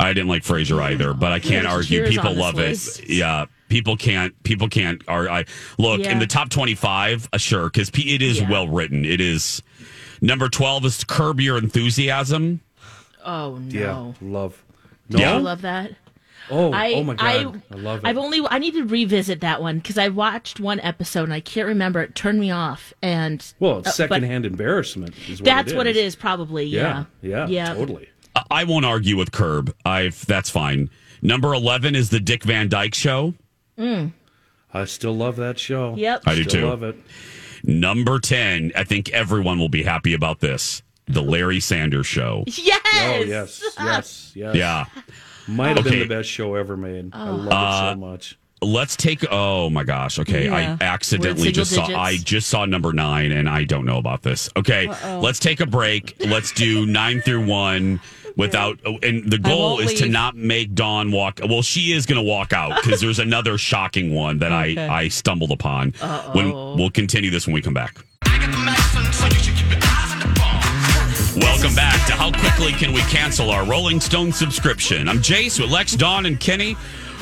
I 0.00 0.12
didn't 0.12 0.28
like 0.28 0.42
Frasier 0.44 0.80
either, 0.80 1.12
but 1.14 1.32
I 1.32 1.40
can't 1.40 1.64
Yeah, 1.64 1.72
argue. 1.72 2.06
People 2.06 2.34
love 2.34 2.54
list. 2.54 3.00
it. 3.00 3.10
Yeah, 3.10 3.46
people 3.68 3.96
can't. 3.96 4.40
People 4.44 4.68
can't. 4.68 5.02
Are 5.08 5.28
I 5.28 5.44
look 5.78 6.00
in 6.00 6.18
the 6.18 6.26
top 6.26 6.50
twenty-five? 6.50 7.28
Uh, 7.32 7.38
sure, 7.38 7.64
because 7.64 7.90
it 7.94 8.22
is 8.22 8.40
Yeah. 8.40 8.50
well 8.50 8.68
written. 8.68 9.04
It 9.04 9.20
is. 9.20 9.62
Number 10.20 10.48
twelve 10.48 10.84
is 10.84 11.02
Curb 11.04 11.40
Your 11.40 11.58
Enthusiasm. 11.58 12.60
Oh 13.24 13.56
no. 13.56 14.14
Yeah, 14.20 14.28
love. 14.28 14.62
Did 15.10 15.20
Yeah. 15.20 15.36
you 15.36 15.42
love 15.42 15.62
that? 15.62 15.92
Oh, 16.50 16.72
I, 16.72 16.92
oh 16.94 17.02
my 17.04 17.14
god, 17.14 17.26
I, 17.26 17.42
love 17.76 17.98
it. 17.98 18.06
I've 18.08 18.16
only 18.16 18.40
I 18.48 18.58
need 18.58 18.72
to 18.72 18.84
revisit 18.84 19.40
that 19.42 19.60
one 19.60 19.78
because 19.78 19.98
I 19.98 20.08
watched 20.08 20.60
one 20.60 20.80
episode 20.80 21.24
and 21.24 21.34
I 21.34 21.40
can't 21.40 21.66
remember. 21.66 22.00
It 22.00 22.14
turned 22.14 22.40
me 22.40 22.50
off, 22.50 22.94
and 23.02 23.44
well, 23.58 23.80
it's 23.80 23.88
uh, 23.88 23.92
secondhand 23.92 24.46
embarrassment. 24.46 25.14
Is 25.28 25.40
what 25.40 25.44
That's 25.44 25.72
it 25.72 25.76
what 25.76 25.86
it 25.86 25.96
is, 25.96 26.16
probably. 26.16 26.64
Yeah, 26.64 27.04
Yeah, 27.20 27.46
yeah, 27.46 27.46
yeah. 27.48 27.74
totally. 27.74 28.08
I- 28.50 28.60
I 28.60 28.64
won't 28.64 28.84
argue 28.84 29.16
with 29.16 29.32
Curb. 29.32 29.74
I've 29.84 30.24
that's 30.26 30.50
fine. 30.50 30.90
Number 31.22 31.52
eleven 31.54 31.94
is 31.94 32.10
the 32.10 32.20
Dick 32.20 32.44
Van 32.44 32.68
Dyke 32.68 32.94
Show. 32.94 33.34
Mm. 33.78 34.12
I 34.72 34.84
still 34.84 35.14
love 35.16 35.36
that 35.36 35.58
show. 35.58 35.94
Yep. 35.96 36.22
I 36.26 36.34
do 36.34 36.42
Still 36.44 36.60
too. 36.62 36.66
Love 36.68 36.82
it. 36.82 36.96
Number 37.64 38.18
ten. 38.18 38.72
I 38.76 38.84
think 38.84 39.08
everyone 39.10 39.58
will 39.58 39.68
be 39.68 39.82
happy 39.82 40.14
about 40.14 40.40
this. 40.40 40.82
The 41.06 41.22
Larry 41.22 41.60
Sanders 41.60 42.06
Show. 42.06 42.44
Yes. 42.46 42.80
Oh 42.94 43.20
yes, 43.20 43.62
yes, 43.78 44.32
yes. 44.36 44.54
Yeah. 44.54 44.84
might 45.46 45.76
have 45.76 45.86
Okay. 45.86 45.90
been 46.00 46.08
the 46.08 46.14
best 46.16 46.28
show 46.28 46.54
ever 46.54 46.76
made. 46.76 47.10
I 47.14 47.28
love 47.30 47.48
Uh, 47.50 47.90
it 47.90 47.94
so 47.94 48.00
much. 48.00 48.38
Let's 48.60 48.96
take. 48.96 49.24
Oh 49.30 49.70
my 49.70 49.84
gosh. 49.84 50.18
Okay, 50.18 50.46
Yeah. 50.46 50.76
I 50.80 50.84
accidentally 50.84 51.52
single 51.52 51.64
just 51.64 51.74
saw. 51.74 51.86
I 51.98 52.16
just 52.16 52.48
saw 52.48 52.64
number 52.66 52.92
nine, 52.92 53.30
and 53.32 53.48
I 53.48 53.64
don't 53.64 53.84
know 53.86 53.98
about 53.98 54.22
this. 54.22 54.50
Okay, 54.56 54.88
Uh-oh. 54.88 55.20
let's 55.20 55.38
take 55.38 55.60
a 55.60 55.66
break. 55.66 56.16
Let's 56.20 56.50
do 56.52 56.84
nine 56.84 57.20
through 57.22 57.46
one 57.46 58.00
without. 58.38 58.78
oh, 58.86 58.96
And 59.02 59.30
the 59.30 59.36
goal 59.36 59.80
is 59.80 59.92
to 60.00 60.08
not 60.08 60.34
make 60.36 60.74
Dawn 60.74 61.12
walk. 61.12 61.40
Well, 61.46 61.60
she 61.60 61.92
is 61.92 62.06
going 62.06 62.16
to 62.16 62.26
walk 62.26 62.54
out 62.54 62.82
because 62.82 63.02
there's 63.02 63.18
another 63.18 63.58
shocking 63.58 64.14
one 64.14 64.38
that 64.38 64.50
Okay. 64.52 64.86
I 64.86 65.00
I 65.00 65.08
stumbled 65.08 65.50
upon. 65.50 65.90
When 66.32 66.50
we'll 66.52 66.90
continue 66.90 67.30
this 67.30 67.46
when 67.46 67.52
we 67.52 67.60
come 67.60 67.74
back. 67.74 67.98
Welcome 71.36 71.74
back 71.74 72.04
to 72.06 72.12
How 72.14 72.30
Quickly 72.32 72.72
Can 72.72 72.92
We 72.92 73.00
Cancel 73.02 73.50
Our 73.50 73.64
Rolling 73.64 74.00
Stone 74.00 74.32
Subscription? 74.32 75.08
I'm 75.08 75.18
Jace 75.18 75.60
with 75.60 75.70
Lex, 75.70 75.94
Dawn, 75.94 76.26
and 76.26 76.38
Kenny. 76.38 76.76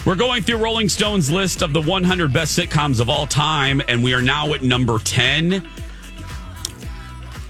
We're 0.07 0.15
going 0.15 0.43
through 0.43 0.59
Rolling 0.59 0.89
Stone's 0.89 1.31
list 1.31 1.63
of 1.63 1.73
the 1.73 1.83
100 1.83 2.33
best 2.33 2.57
sitcoms 2.59 3.01
of 3.01 3.11
all 3.11 3.27
time, 3.27 3.83
and 3.89 4.03
we 4.05 4.15
are 4.15 4.23
now 4.23 4.55
at 4.55 4.63
number 4.63 4.99
10. 4.99 5.67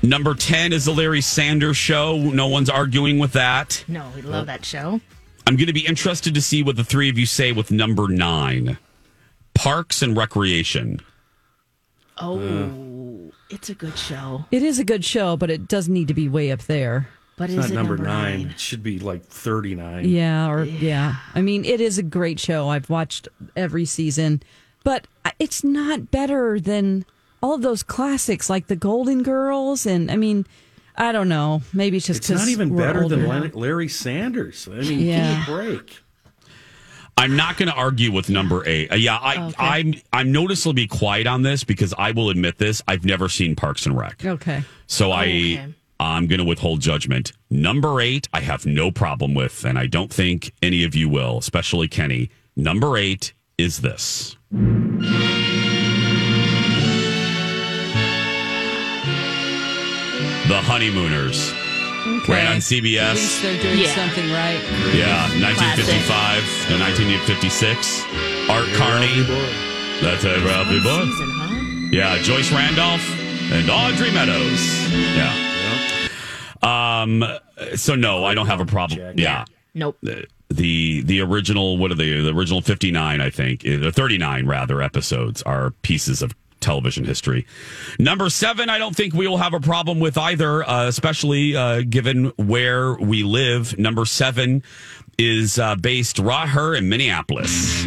Number 0.07 0.35
10 0.35 0.73
is 0.73 0.85
The 0.85 0.93
Larry 0.93 1.21
Sanders 1.21 1.77
Show. 1.77 2.17
No 2.17 2.47
one's 2.47 2.71
arguing 2.71 3.19
with 3.19 3.33
that. 3.33 3.85
No, 3.89 4.09
we 4.15 4.23
love 4.23 4.47
that 4.47 4.65
show. 4.65 5.01
I'm 5.49 5.57
going 5.57 5.67
to 5.67 5.73
be 5.73 5.85
interested 5.85 6.33
to 6.35 6.41
see 6.41 6.63
what 6.63 6.77
the 6.77 6.85
three 6.85 7.09
of 7.09 7.19
you 7.19 7.27
say 7.27 7.51
with 7.51 7.73
number 7.73 8.07
nine 8.07 8.79
Parks 9.55 10.03
and 10.03 10.17
Recreation. 10.17 11.01
Oh, 12.19 12.39
hmm. 12.39 13.31
it's 13.51 13.69
a 13.69 13.75
good 13.75 13.99
show. 13.99 14.45
It 14.53 14.63
is 14.63 14.79
a 14.79 14.85
good 14.85 15.05
show, 15.05 15.37
but 15.37 15.51
it 15.51 15.67
does 15.67 15.89
need 15.89 16.07
to 16.09 16.15
be 16.15 16.29
way 16.29 16.53
up 16.53 16.63
there. 16.63 17.09
But 17.37 17.51
It's 17.51 17.65
is 17.65 17.65
not 17.65 17.71
it 17.71 17.75
number, 17.75 17.97
number 17.97 18.09
nine. 18.09 18.39
nine? 18.43 18.51
It 18.53 18.61
should 18.61 18.83
be 18.85 18.99
like 19.01 19.25
thirty 19.25 19.75
nine. 19.75 20.09
Yeah, 20.09 20.49
or 20.51 20.65
yeah. 20.65 21.17
I 21.35 21.43
mean, 21.43 21.65
it 21.65 21.81
is 21.81 21.99
a 21.99 22.03
great 22.03 22.41
show. 22.41 22.69
I've 22.69 22.89
watched 22.89 23.29
every 23.57 23.85
season, 23.85 24.43
but 24.85 25.07
uh, 25.25 25.33
it's 25.39 25.63
not 25.63 26.11
better 26.11 26.59
than 26.59 27.05
all 27.47 27.55
of 27.55 27.63
those 27.63 27.83
classics 27.83 28.51
like 28.51 28.67
The 28.67 28.77
Golden 28.77 29.23
Girls. 29.23 29.87
And 29.87 30.11
I 30.11 30.17
mean, 30.17 30.47
I 30.97 31.13
don't 31.13 31.29
know. 31.29 31.63
Maybe 31.73 31.97
it's 31.99 32.07
just 32.07 32.19
It's 32.21 32.31
not 32.31 32.39
'cause 32.41 32.49
even 32.51 32.75
better 32.77 33.09
than 33.09 33.25
older. 33.25 33.29
Len- 33.41 33.51
Larry 33.55 33.89
Sanders. 33.89 34.69
I 34.71 34.81
mean, 34.81 35.01
Yeah. 35.01 35.29
give 35.47 35.49
me 35.49 35.55
a 35.55 35.57
break. 35.75 35.97
I'm 37.19 37.35
not 37.37 37.57
going 37.57 37.69
to 37.71 37.75
argue 37.75 38.13
with 38.13 38.29
number 38.29 38.63
eight. 38.67 38.93
Uh, 38.93 38.97
yeah, 38.97 39.17
I, 39.17 39.53
I'm 39.59 39.95
I'm 40.13 40.33
noticeably 40.33 40.87
quiet 40.87 41.27
on 41.27 41.41
this 41.43 41.65
because 41.65 41.95
I 41.97 42.11
will 42.11 42.29
admit 42.29 42.59
this. 42.59 42.83
I've 42.87 43.05
never 43.07 43.29
seen 43.31 43.57
Parks 43.57 43.87
and 43.87 43.97
Rec, 43.97 44.23
Okay. 44.25 44.63
so 44.87 45.13
I 45.13 45.23
okay. 45.25 45.75
I'm 45.99 46.27
going 46.27 46.41
to 46.41 46.45
withhold 46.45 46.81
judgment. 46.83 47.33
Number 47.49 48.03
eight, 48.03 48.29
I 48.35 48.41
have 48.41 48.67
no 48.67 48.91
problem 48.91 49.33
with, 49.35 49.65
and 49.65 49.79
I 49.79 49.87
don't 49.87 50.13
think 50.13 50.53
any 50.61 50.85
of 50.85 50.95
you 50.95 51.09
will, 51.09 51.39
especially 51.39 51.89
Kenny. 51.89 52.29
Number 52.55 52.99
eight 52.99 53.33
is 53.57 53.79
this. 53.81 54.37
The 60.49 60.61
Honeymooners. 60.63 61.53
Okay. 62.23 62.33
Ran 62.33 62.47
on 62.47 62.53
At 62.59 62.63
CBS. 62.63 63.15
least 63.15 63.43
they're 63.43 63.61
doing 63.61 63.79
Yeah. 63.81 63.95
something 63.95 64.31
right. 64.31 64.61
Yeah, 64.95 65.27
1955 65.43 66.43
to 66.69 66.79
1956. 66.79 68.05
Art 68.49 68.69
Carney. 68.75 69.23
That's 70.01 70.25
a 70.25 70.39
Ralphie 70.45 70.81
boy. 70.81 71.03
Season, 71.05 71.31
huh? 71.35 71.89
Yeah, 71.91 72.23
Joyce 72.23 72.53
Randolph 72.53 73.03
and 73.53 73.69
Audrey 73.69 74.13
Meadows. 74.13 74.63
Yeah. 75.17 75.33
Um. 76.63 77.25
So 77.75 77.97
no, 77.97 78.25
I 78.25 78.35
don't 78.35 78.47
have 78.47 78.61
a 78.61 78.67
problem. 78.67 79.19
Yeah. 79.19 79.45
Nope. 79.75 79.99
The 80.03 80.27
the, 80.49 81.03
the 81.03 81.21
original 81.23 81.77
what 81.77 81.91
are 81.91 81.97
they? 81.97 82.21
The 82.21 82.31
original 82.31 82.61
59, 82.63 83.21
I 83.21 83.31
think, 83.31 83.67
uh, 83.67 83.79
the 83.79 83.91
39 83.91 84.47
rather 84.47 84.81
episodes 84.81 85.43
are 85.43 85.73
pieces 85.83 86.23
of 86.23 86.35
television 86.67 87.05
history. 87.05 87.47
Number 87.99 88.29
seven, 88.29 88.69
I 88.69 88.77
don't 88.79 88.95
think 88.95 89.15
we 89.15 89.27
will 89.29 89.39
have 89.39 89.55
a 89.55 89.61
problem 89.61 90.01
with 90.01 90.19
either, 90.19 90.69
uh, 90.69 90.87
especially 90.89 91.57
uh, 91.57 91.83
given 91.89 92.33
where 92.37 92.95
we 92.95 93.23
live. 93.23 93.79
Number 93.79 94.05
seven 94.05 94.63
is 95.17 95.59
uh, 95.59 95.77
based 95.77 96.19
right 96.19 96.49
here 96.49 96.75
in 96.75 96.89
Minneapolis. 96.89 97.87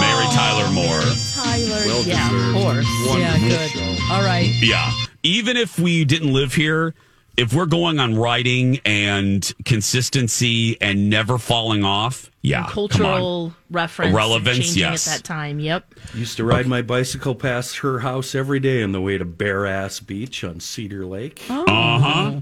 Mary 0.00 0.26
Tyler 0.32 0.70
Moore. 0.72 0.86
Mary 0.86 1.14
Tyler. 1.34 1.86
Well 1.86 2.02
yeah, 2.04 2.26
of 2.26 2.32
deserved. 2.32 2.54
course. 2.56 2.86
Wonderful 3.08 3.18
Yeah, 3.18 3.38
good. 3.48 3.70
show. 3.70 3.96
All 4.14 4.22
right. 4.22 4.50
Yeah. 4.60 4.92
Even 5.22 5.56
if 5.56 5.78
we 5.78 6.04
didn't 6.04 6.32
live 6.32 6.54
here, 6.54 6.94
if 7.36 7.52
we're 7.52 7.66
going 7.66 7.98
on 7.98 8.16
writing 8.16 8.80
and 8.84 9.50
consistency 9.64 10.80
and 10.80 11.10
never 11.10 11.38
falling 11.38 11.84
off, 11.84 12.30
yeah. 12.42 12.64
come. 12.64 12.72
Cultural 12.72 13.54
reference. 13.70 14.14
Relevance, 14.14 14.76
yes. 14.76 15.08
At 15.08 15.18
that 15.18 15.24
time. 15.24 15.60
Yep. 15.60 15.94
Used 16.14 16.36
to 16.36 16.44
ride 16.44 16.66
my 16.66 16.82
bicycle 16.82 17.34
past 17.34 17.78
her 17.78 18.00
house 18.00 18.34
every 18.34 18.60
day 18.60 18.82
on 18.82 18.92
the 18.92 19.00
way 19.00 19.18
to 19.18 19.24
Bare 19.24 19.66
Ass 19.66 20.00
Beach 20.00 20.44
on 20.44 20.60
Cedar 20.60 21.06
Lake. 21.06 21.42
Uh 21.48 21.64
huh. 21.98 22.40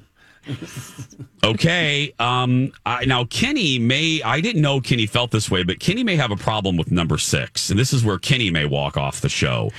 Okay. 1.45 2.15
Um, 2.19 2.73
I, 2.85 3.05
now, 3.05 3.25
Kenny 3.25 3.79
may, 3.79 4.21
I 4.25 4.41
didn't 4.41 4.63
know 4.63 4.81
Kenny 4.81 5.07
felt 5.07 5.31
this 5.31 5.51
way, 5.51 5.63
but 5.63 5.81
Kenny 5.81 6.05
may 6.05 6.17
have 6.17 6.31
a 6.31 6.37
problem 6.37 6.77
with 6.77 6.91
number 6.91 7.19
six. 7.19 7.71
And 7.71 7.79
this 7.79 7.93
is 7.93 8.05
where 8.05 8.19
Kenny 8.19 8.51
may 8.51 8.65
walk 8.65 8.97
off 8.97 9.21
the 9.21 9.29
show. 9.29 9.71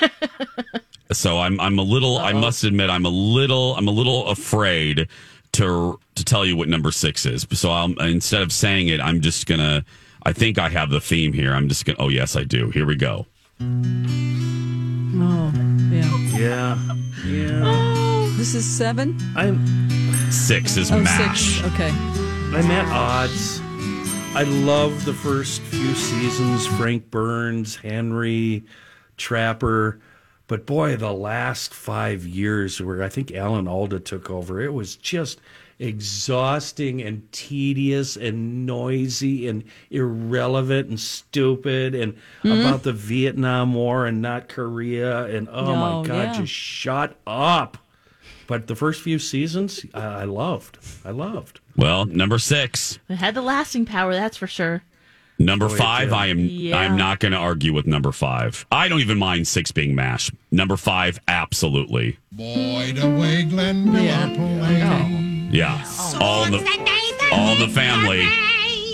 so 1.12 1.38
I'm, 1.38 1.60
I'm 1.60 1.78
a 1.78 1.82
little, 1.82 2.18
I 2.18 2.32
oh. 2.32 2.40
must 2.40 2.64
admit, 2.64 2.90
I'm 2.90 3.04
a 3.06 3.10
little, 3.10 3.74
I'm 3.76 3.88
a 3.88 3.92
little 3.92 4.26
afraid 4.28 5.08
to, 5.52 5.98
to 6.14 6.24
tell 6.24 6.44
you 6.44 6.56
what 6.56 6.68
number 6.68 6.90
six 6.90 7.24
is. 7.26 7.46
So 7.52 7.70
I'm, 7.70 7.98
instead 8.00 8.42
of 8.42 8.52
saying 8.52 8.88
it, 8.88 9.00
I'm 9.00 9.20
just 9.20 9.46
going 9.46 9.60
to, 9.60 9.84
I 10.24 10.32
think 10.32 10.58
I 10.58 10.68
have 10.68 10.90
the 10.90 11.00
theme 11.00 11.32
here. 11.32 11.54
I'm 11.54 11.68
just 11.68 11.84
going 11.84 11.96
to, 11.96 12.02
oh, 12.02 12.08
yes, 12.08 12.36
I 12.36 12.44
do. 12.44 12.70
Here 12.70 12.84
we 12.86 12.96
go. 12.96 13.26
Oh, 13.60 15.52
yeah. 15.90 16.18
Yeah. 16.36 16.94
Yeah. 17.24 17.62
Oh. 17.64 18.06
This 18.36 18.54
is 18.54 18.66
seven? 18.66 19.16
I'm 19.34 19.64
Six 20.30 20.76
is 20.76 20.90
Oh, 20.92 21.00
MASH. 21.00 21.56
six. 21.56 21.72
Okay. 21.72 21.88
I'm 21.88 22.70
at 22.70 22.86
odds. 22.88 23.60
I 24.36 24.42
love 24.42 25.06
the 25.06 25.14
first 25.14 25.62
few 25.62 25.94
seasons, 25.94 26.66
Frank 26.66 27.10
Burns, 27.10 27.76
Henry, 27.76 28.64
Trapper. 29.16 30.00
But 30.48 30.64
boy, 30.66 30.96
the 30.96 31.12
last 31.12 31.74
five 31.74 32.24
years 32.24 32.80
where 32.80 33.02
I 33.02 33.08
think 33.08 33.32
Alan 33.32 33.66
Alda 33.66 33.98
took 34.00 34.30
over, 34.30 34.60
it 34.60 34.72
was 34.72 34.94
just 34.96 35.40
exhausting 35.78 37.02
and 37.02 37.30
tedious 37.32 38.16
and 38.16 38.64
noisy 38.64 39.48
and 39.48 39.64
irrelevant 39.90 40.88
and 40.88 40.98
stupid 41.00 41.94
and 41.94 42.14
Mhm. 42.44 42.60
about 42.60 42.82
the 42.84 42.92
Vietnam 42.92 43.74
War 43.74 44.06
and 44.06 44.22
not 44.22 44.48
Korea 44.48 45.24
and 45.26 45.48
oh 45.50 45.66
Oh, 45.66 45.76
my 46.02 46.06
god, 46.06 46.14
yeah. 46.34 46.40
just 46.40 46.52
shut 46.52 47.16
up. 47.26 47.78
But 48.46 48.68
the 48.68 48.76
first 48.76 49.02
few 49.02 49.18
seasons, 49.18 49.84
I, 49.92 50.00
I 50.00 50.24
loved. 50.24 50.78
I 51.04 51.10
loved. 51.10 51.58
Well, 51.76 52.06
number 52.06 52.38
six. 52.38 52.98
It 53.08 53.16
had 53.16 53.34
the 53.34 53.42
lasting 53.42 53.84
power, 53.86 54.14
that's 54.14 54.36
for 54.36 54.46
sure. 54.46 54.82
Number 55.38 55.66
Oh, 55.66 55.74
it 55.74 55.76
five. 55.76 56.12
I 56.12 56.26
am 56.26 56.38
Yeah. 56.38 56.78
I'm 56.78 56.96
not 56.96 57.20
going 57.20 57.32
to 57.32 57.38
argue 57.38 57.72
with 57.74 57.86
number 57.86 58.10
five. 58.12 58.64
I 58.72 58.88
don't 58.88 59.00
even 59.00 59.18
mind 59.18 59.46
six 59.46 59.70
being 59.70 59.94
mash. 59.94 60.30
Number 60.50 60.76
five, 60.78 61.20
absolutely. 61.28 62.18
Boy, 62.32 62.92
the 62.94 63.08
way 63.10 63.42
Glenn 63.44 63.92
Miller 63.92 64.34
played. 64.34 65.52
Yeah, 65.54 65.84
all 66.20 66.44
the 66.46 66.58
all 67.32 67.54
the 67.56 67.68
family. 67.68 68.22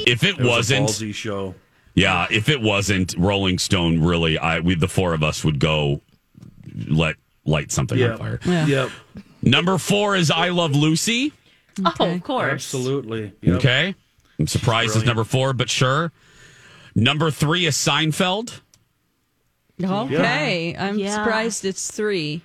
If 0.07 0.23
it, 0.25 0.31
It 0.31 0.39
was 0.41 0.49
wasn't 0.49 0.89
ballsy 0.89 1.15
show. 1.15 1.55
yeah, 1.95 2.27
if 2.31 2.49
it 2.49 2.61
wasn't 2.61 3.15
Rolling 3.17 3.59
Stone, 3.59 4.01
really, 4.03 4.37
I 4.37 4.61
we 4.61 4.75
the 4.75 4.89
four 4.89 5.15
of 5.15 5.23
us 5.23 5.45
would 5.45 5.59
go 5.61 6.01
let 6.89 7.17
light 7.45 7.71
something 7.73 7.97
Yep. 7.99 8.11
on 8.13 8.19
fire. 8.19 8.41
Yeah. 8.45 8.67
Yep. 8.67 8.91
Number 9.43 9.79
four 9.79 10.15
is 10.17 10.31
I 10.31 10.49
Love 10.51 10.75
Lucy. 10.77 11.33
Oh, 11.85 11.95
of 12.11 12.23
course. 12.23 12.53
Absolutely. 12.53 13.33
Yep. 13.41 13.57
Okay, 13.57 13.95
I'm 14.39 14.47
surprised 14.47 14.95
it's 14.97 15.07
number 15.07 15.25
four, 15.25 15.53
but 15.55 15.71
sure. 15.71 16.13
Number 16.95 17.31
three 17.31 17.67
is 17.67 17.77
Seinfeld. 17.77 18.61
Okay. 19.83 20.77
I'm 20.79 20.99
Yeah. 20.99 21.15
surprised 21.15 21.65
it's 21.65 21.91
three. 21.91 22.43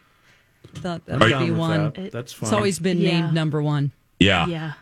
Thought 0.75 1.05
that 1.05 1.13
I'm 1.15 1.19
would 1.19 1.29
down 1.29 1.45
be 1.45 1.51
with 1.51 1.59
one. 1.59 1.91
that. 1.95 2.11
That's 2.11 2.35
It's 2.41 2.53
always 2.53 2.79
been 2.79 2.99
Yeah. 2.99 3.21
named 3.21 3.33
number 3.33 3.61
one. 3.61 3.91
Yeah. 4.19 4.47
Yeah. 4.47 4.73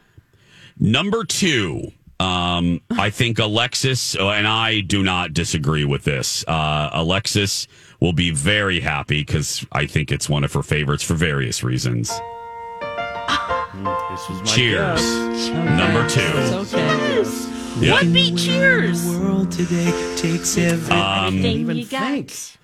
Number 0.80 1.24
two, 1.24 1.92
um, 2.20 2.82
I 2.92 3.10
think 3.10 3.40
Alexis 3.40 4.16
uh, 4.16 4.30
and 4.30 4.48
I 4.48 4.82
do 4.82 5.04
not 5.04 5.34
disagree 5.34 5.86
with 5.86 6.04
this. 6.04 6.44
Uh, 6.48 6.90
Alexis 6.94 7.68
will 8.00 8.14
be 8.14 8.32
very 8.32 8.80
happy 8.82 9.22
because 9.22 9.66
I 9.72 9.86
think 9.86 10.12
it's 10.12 10.30
one 10.30 10.44
of 10.44 10.54
her 10.54 10.64
favorites 10.64 11.04
for 11.04 11.14
various 11.16 11.64
reasons. 11.64 12.10
This 12.10 12.20
was 14.30 14.40
my 14.42 14.46
Cheers. 14.46 15.02
guess. 15.02 15.50
Number 15.50 16.10
two. 16.10 16.22
It's 16.22 16.74
okay. 16.74 16.85
Yep. 17.80 17.92
What 17.92 18.14
beat 18.14 18.38
Cheers? 18.38 19.06
world 19.06 19.52
today 19.52 19.92
takes 20.16 20.58
every 20.58 20.96
Um, 20.96 21.42
Thing 21.42 21.70
you 21.70 21.86
got. 21.86 22.58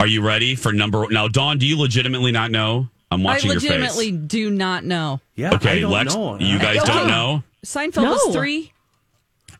are 0.00 0.06
you 0.06 0.20
ready 0.20 0.56
for 0.56 0.72
number? 0.72 1.06
Now, 1.10 1.28
Dawn, 1.28 1.58
do 1.58 1.66
you 1.66 1.78
legitimately 1.78 2.32
not 2.32 2.50
know? 2.50 2.88
I'm 3.12 3.20
I 3.20 3.24
watching 3.34 3.52
your 3.52 3.60
face. 3.60 3.70
I 3.70 3.74
legitimately 3.74 4.12
do 4.12 4.50
not 4.50 4.84
know. 4.84 5.20
Yeah, 5.36 5.52
I 5.52 5.54
Okay, 5.54 5.80
don't 5.80 5.92
Lex, 5.92 6.14
know. 6.14 6.38
you 6.40 6.58
guys 6.58 6.82
don't 6.82 7.06
know. 7.06 7.44
Seinfeld 7.64 8.02
No. 8.02 8.14
is 8.14 8.34
three, 8.34 8.72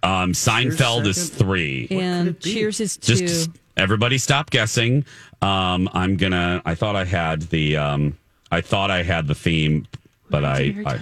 Um, 0.03 0.33
Seinfeld 0.33 1.07
is 1.07 1.29
three. 1.31 1.87
and? 1.91 2.41
Cheers 2.41 2.81
is 2.81 2.97
two. 2.97 3.15
Just 3.15 3.51
everybody 3.77 4.19
stop 4.19 4.51
guessing. 4.51 5.05
Um, 5.43 5.89
I'm 5.95 6.17
gonna. 6.17 6.61
I 6.67 6.75
thought 6.75 6.97
I 6.97 7.05
had 7.05 7.43
the. 7.43 7.77
Um, 7.77 8.19
I 8.51 8.63
thought 8.63 8.91
I 8.91 9.05
had 9.05 9.29
the 9.29 9.35
theme, 9.37 9.87
but 10.29 10.45
I. 10.45 10.75
I 10.85 10.99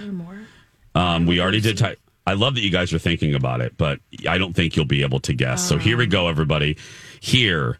um, 0.93 1.25
we 1.25 1.39
already 1.41 1.61
did. 1.61 1.77
Ty- 1.79 1.95
I 2.25 2.33
love 2.33 2.55
that 2.55 2.61
you 2.61 2.69
guys 2.69 2.93
are 2.93 2.99
thinking 2.99 3.33
about 3.33 3.61
it, 3.61 3.77
but 3.77 3.99
I 4.27 4.37
don't 4.37 4.53
think 4.53 4.75
you'll 4.75 4.85
be 4.85 5.01
able 5.01 5.19
to 5.21 5.33
guess. 5.33 5.67
So 5.67 5.77
here 5.77 5.97
we 5.97 6.05
go, 6.05 6.27
everybody. 6.27 6.77
Here 7.19 7.79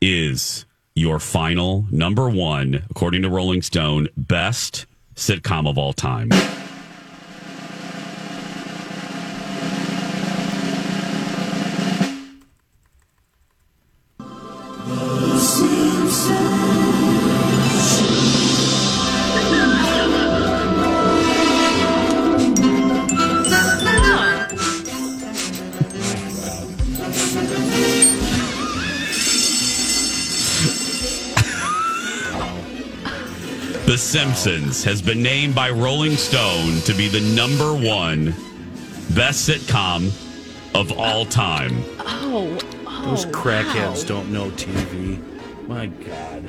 is 0.00 0.64
your 0.94 1.18
final 1.18 1.84
number 1.90 2.28
one, 2.28 2.84
according 2.90 3.22
to 3.22 3.28
Rolling 3.28 3.62
Stone, 3.62 4.08
best 4.16 4.86
sitcom 5.14 5.68
of 5.68 5.78
all 5.78 5.92
time. 5.92 6.28
The 14.88 15.38
Simpsons 15.38 16.75
has 34.82 35.00
been 35.00 35.22
named 35.22 35.54
by 35.54 35.70
Rolling 35.70 36.16
Stone 36.16 36.80
to 36.80 36.92
be 36.92 37.06
the 37.06 37.20
number 37.36 37.72
one 37.72 38.34
best 39.14 39.48
sitcom 39.48 40.08
of 40.74 40.98
all 40.98 41.24
time. 41.24 41.84
Oh, 42.00 42.48
Those 43.04 43.26
oh, 43.26 43.30
crackheads 43.30 44.02
wow. 44.02 44.08
don't 44.08 44.32
know 44.32 44.50
TV. 44.50 45.22
My 45.68 45.86
God. 45.86 46.48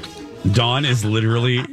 Dawn 0.51 0.83
is 0.83 1.05
literally, 1.05 1.63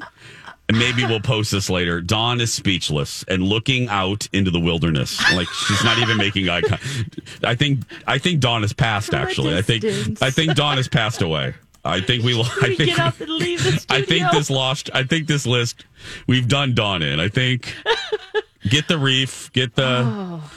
maybe 0.70 1.02
we'll 1.06 1.20
post 1.20 1.50
this 1.50 1.70
later. 1.70 2.02
Dawn 2.02 2.42
is 2.42 2.52
speechless 2.52 3.24
and 3.26 3.42
looking 3.42 3.88
out 3.88 4.28
into 4.34 4.50
the 4.50 4.60
wilderness, 4.60 5.18
like 5.34 5.48
she's 5.48 5.82
not 5.82 5.98
even 5.98 6.18
making 6.18 6.50
eye 6.50 6.60
contact. 6.60 7.20
I 7.42 7.54
think 7.54 7.80
I 8.06 8.18
think 8.18 8.40
Dawn 8.40 8.60
has 8.62 8.74
passed. 8.74 9.14
Actually, 9.14 9.56
I 9.56 9.62
think. 9.62 9.84
I 10.20 10.30
think 10.30 10.56
Dawn 10.56 10.76
has 10.76 10.88
passed 10.88 11.22
away. 11.22 11.54
I 11.84 12.00
think 12.00 12.24
we. 12.24 12.34
lo- 12.34 12.44
I 12.62 12.68
We 12.68 12.76
think 12.76 12.90
get 12.90 12.98
up 13.00 13.20
and 13.20 13.30
leave 13.30 13.62
the 13.62 13.84
I 13.90 14.02
think 14.02 14.30
this 14.32 14.48
lost. 14.50 14.90
I 14.94 15.02
think 15.04 15.26
this 15.26 15.46
list 15.46 15.84
we've 16.26 16.48
done 16.48 16.74
Dawn 16.74 17.02
in. 17.02 17.20
I 17.20 17.28
think 17.28 17.74
get 18.68 18.88
the 18.88 18.98
reef, 18.98 19.52
get 19.52 19.74
the. 19.74 20.02
Oh. 20.04 20.50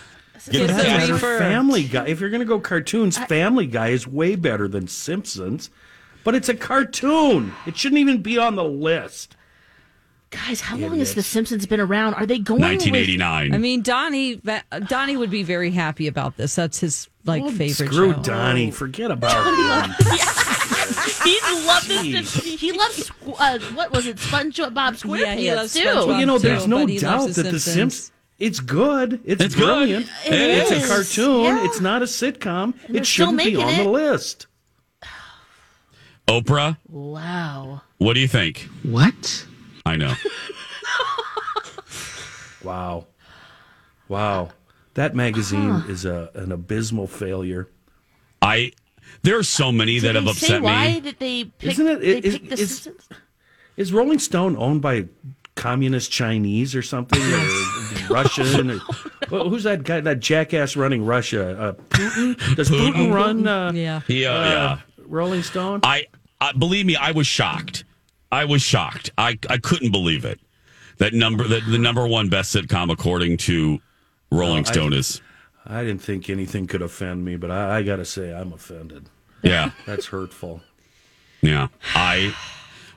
Get 0.49 0.61
But 0.61 0.67
the 0.67 0.73
that's 0.84 1.09
reefer. 1.09 1.19
for 1.19 1.38
Family 1.39 1.84
Guy. 1.84 2.07
If 2.07 2.21
you're 2.21 2.30
going 2.30 2.39
to 2.39 2.45
go 2.45 2.57
cartoons, 2.61 3.17
Family 3.17 3.67
Guy 3.67 3.89
is 3.89 4.07
way 4.07 4.36
better 4.38 4.69
than 4.69 4.88
Simpsons. 4.88 5.69
But 6.23 6.36
it's 6.36 6.47
a 6.47 6.53
cartoon. 6.55 7.51
It 7.65 7.75
shouldn't 7.75 7.99
even 7.99 8.21
be 8.21 8.38
on 8.38 8.55
the 8.55 8.63
list. 8.63 9.36
Guys, 10.30 10.61
how 10.61 10.78
long 10.78 10.99
has 10.99 11.15
The 11.15 11.23
Simpsons 11.23 11.65
been 11.65 11.80
around? 11.82 12.13
Are 12.13 12.25
they 12.25 12.39
going? 12.39 12.61
with- 12.61 12.69
1989. 12.69 13.53
I 13.53 13.57
mean, 13.57 13.82
Donnie 13.82 14.41
Donnie 14.88 15.17
would 15.17 15.30
be 15.30 15.43
very 15.43 15.71
happy 15.71 16.07
about 16.07 16.38
this. 16.38 16.55
That's 16.55 16.80
his 16.80 17.09
like 17.25 17.43
favorite 17.51 17.89
Screw 17.91 18.13
show. 18.13 18.21
Donnie. 18.21 18.69
Oh. 18.69 18.71
Forget 18.71 19.11
about 19.11 19.45
him. 19.45 19.95
He 21.30 21.65
loves 21.67 21.88
this. 21.88 22.34
He 22.59 22.71
loves 22.71 23.11
uh, 23.39 23.59
what 23.73 23.91
was 23.91 24.07
it? 24.07 24.17
SpongeBob 24.17 24.73
SquarePants 25.01 25.19
Yeah, 25.19 25.36
he 25.36 25.53
loves 25.53 25.73
too. 25.73 25.80
SpongeBob. 25.82 26.07
Well, 26.07 26.19
you 26.19 26.25
know, 26.25 26.38
too, 26.38 26.47
there's 26.47 26.67
no 26.67 26.80
but 26.82 26.89
he 26.89 26.99
loves 26.99 27.25
doubt 27.25 27.36
The 27.36 27.43
that 27.43 27.51
The 27.51 27.59
Simpsons. 27.59 27.93
Simpsons. 27.95 28.11
It's 28.39 28.59
good. 28.59 29.19
It's, 29.25 29.43
It's 29.43 29.55
good. 29.55 29.63
brilliant. 29.63 30.05
It 30.25 30.34
it's 30.34 30.71
is. 30.71 30.84
a 30.84 30.88
cartoon. 30.88 31.43
Yeah. 31.45 31.65
It's 31.65 31.80
not 31.82 32.01
a 32.03 32.05
sitcom. 32.05 32.73
they're 32.88 32.97
It 32.97 33.07
shouldn't 33.07 33.39
be 33.39 33.55
on 33.55 33.67
it. 33.73 33.84
the 33.84 33.89
list. 33.89 34.45
Oprah, 36.28 36.78
Wow. 36.89 37.82
what 37.97 38.13
do 38.13 38.19
you 38.19 38.28
think? 38.28 38.67
What? 38.84 39.45
I 39.86 39.95
know. 39.95 40.13
Wow. 42.63 43.07
Wow. 44.09 44.49
That 44.95 45.15
magazine 45.15 45.84
is 45.88 46.05
a, 46.05 46.30
an 46.34 46.51
abysmal 46.51 47.07
failure. 47.07 47.69
I 48.41 48.71
there 49.24 49.38
are 49.38 49.43
so 49.43 49.72
many 49.72 49.99
that 49.99 50.16
have 50.16 50.28
upset 50.28 50.49
say 50.49 50.60
why 50.60 50.93
me. 50.93 50.99
did 51.01 51.20
they 51.20 51.43
pick? 51.45 51.72
Isn't 51.72 51.88
it- 51.88 51.99
They 52.01 52.18
is- 52.20 52.34
picked 52.38 52.49
the 52.49 52.53
is- 52.60 52.80
Simpsons? 52.82 53.10
Is 53.78 53.93
Rolling 53.93 54.18
Stone 54.20 54.55
owned 54.58 54.82
by 54.82 55.05
communist 55.55 56.12
Chinese 56.12 56.76
or 56.76 56.82
something? 56.82 57.22
or 57.22 57.47
Russian? 58.10 58.72
Or, 58.72 58.80
well, 59.30 59.49
who's 59.49 59.64
that 59.64 59.84
guy, 59.84 59.99
that 60.01 60.20
jackass 60.20 60.76
running 60.76 61.05
Russia? 61.05 61.60
Uh, 61.60 61.74
Putin? 61.89 62.55
Does 62.55 62.70
Putin, 62.70 63.14
run 63.14 63.47
uh, 63.47 63.72
Yeah. 63.74 64.01
Yeah, 64.08 64.30
uh, 64.32 64.43
yeah. 64.43 64.80
Rolling 65.05 65.43
Stone? 65.43 65.82
I, 65.84 66.05
I 66.41 66.53
believe 66.53 66.86
me, 66.86 66.95
I 66.95 67.12
was 67.12 67.28
shocked. 67.28 67.84
I 68.32 68.45
was 68.45 68.62
shocked. 68.62 69.12
I 69.18 69.38
I 69.49 69.58
couldn't 69.58 69.91
believe 69.91 70.26
it. 70.26 70.39
That 70.97 71.14
number, 71.14 71.47
that 71.47 71.62
the 71.70 71.78
number 71.78 72.05
one 72.08 72.28
best 72.30 72.53
sitcom 72.55 72.91
according 72.91 73.38
to 73.38 73.80
Rolling 74.32 74.64
No, 74.64 74.70
I- 74.70 74.74
Stone 74.74 74.93
is. 74.93 75.22
I 75.68 75.84
didn't 75.84 76.01
think 76.01 76.30
anything 76.30 76.65
could 76.68 76.82
offend 76.82 77.26
me, 77.26 77.36
but 77.36 77.51
I, 77.51 77.78
I 77.78 77.84
got 77.84 77.97
to 77.97 78.05
say 78.05 78.34
I'm 78.34 78.53
offended. 78.53 79.09
Yeah, 79.43 79.72
That's 79.86 80.07
hurtful. 80.07 80.61
yeah. 81.41 81.68
I. 81.93 82.34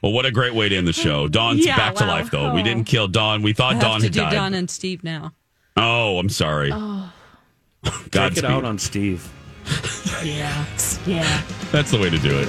Well, 0.03 0.13
what 0.13 0.25
a 0.25 0.31
great 0.31 0.55
way 0.55 0.69
to 0.71 0.77
end 0.77 0.89
the 0.89 0.93
show. 0.95 1.29
Dawn's 1.29 1.67
Yeah, 1.67 1.77
back 1.77 1.95
to 1.97 2.07
life, 2.07 2.31
though. 2.31 2.55
We 2.55 2.61
Oh. 2.61 2.65
didn't 2.65 2.85
kill 2.85 3.07
Dawn. 3.09 3.43
We 3.43 3.51
I 3.51 3.55
thought 3.55 3.73
have 3.75 3.83
Dawn 3.83 4.01
had 4.03 4.13
do 4.13 4.21
died. 4.21 4.33
Don 4.33 4.55
and 4.55 4.71
Steve 4.71 5.05
now. 5.05 5.33
Oh, 5.77 6.19
I'm 6.19 6.31
sorry. 6.31 6.71
Oh. 6.73 7.13
Take 7.85 7.95
it 8.07 8.11
Godspeed. 8.13 8.45
out 8.45 8.65
on 8.65 8.79
Steve. 8.79 9.29
Yeah. 10.25 10.67
Yeah. 11.07 11.43
That's 11.73 11.91
the 11.91 11.99
way 11.99 12.11
to 12.11 12.19
do 12.19 12.31
it. 12.39 12.49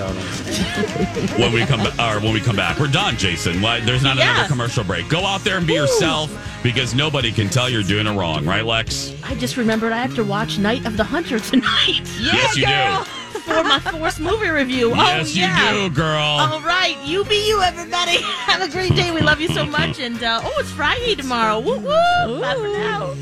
when 1.40 1.54
we 1.54 1.66
come 1.66 1.80
back, 1.84 1.98
or 2.00 2.20
when 2.20 2.34
we 2.34 2.42
come 2.42 2.56
back, 2.58 2.78
we're 2.80 2.88
done, 2.88 3.16
Jason. 3.18 3.62
Why- 3.62 3.80
There's 3.80 4.04
not 4.04 4.18
Yeah. 4.18 4.34
another 4.34 4.50
commercial 4.50 4.84
break. 4.84 5.08
Go 5.08 5.26
out 5.26 5.44
there 5.46 5.58
and 5.58 5.66
be 5.66 5.74
yourself 5.74 6.30
because 6.64 6.94
nobody 6.94 7.32
can 7.32 7.48
tell 7.50 7.70
you're 7.70 7.84
doing 7.84 8.08
it 8.08 8.12
wrong, 8.18 8.46
right, 8.46 8.66
Lex? 8.66 9.14
I 9.24 9.36
just 9.36 9.56
remembered 9.58 9.94
I 9.94 10.02
have 10.02 10.16
to 10.16 10.24
watch 10.24 10.58
Night 10.58 10.86
of 10.86 10.98
the 10.98 11.04
Hunter 11.06 11.40
tonight. 11.40 12.02
Yes, 12.20 12.56
you 12.58 12.66
do. 12.66 13.40
For 13.42 13.64
my 13.64 13.80
fourth 13.80 14.20
movie 14.20 14.50
review. 14.50 14.90
Yes, 14.96 15.32
oh, 15.36 15.40
yeah. 15.40 15.72
you 15.74 15.90
do, 15.90 15.96
girl. 15.96 16.20
All 16.22 16.62
right, 16.62 16.96
you 17.06 17.24
be 17.26 17.48
you, 17.48 17.62
everybody. 17.62 18.18
Have 18.22 18.62
a 18.62 18.68
great 18.70 18.94
day. 18.96 19.12
We 19.12 19.22
love 19.22 19.40
you 19.42 19.48
so 19.50 19.66
much. 19.66 20.00
And 20.00 20.22
uh, 20.24 20.42
oh, 20.44 20.54
it's 20.60 20.70
Friday 20.72 21.16
tomorrow. 21.16 21.60
Woo 21.60 21.78
woo. 21.78 22.42
Bye 22.42 22.56
for 22.56 22.68
now. 22.68 23.14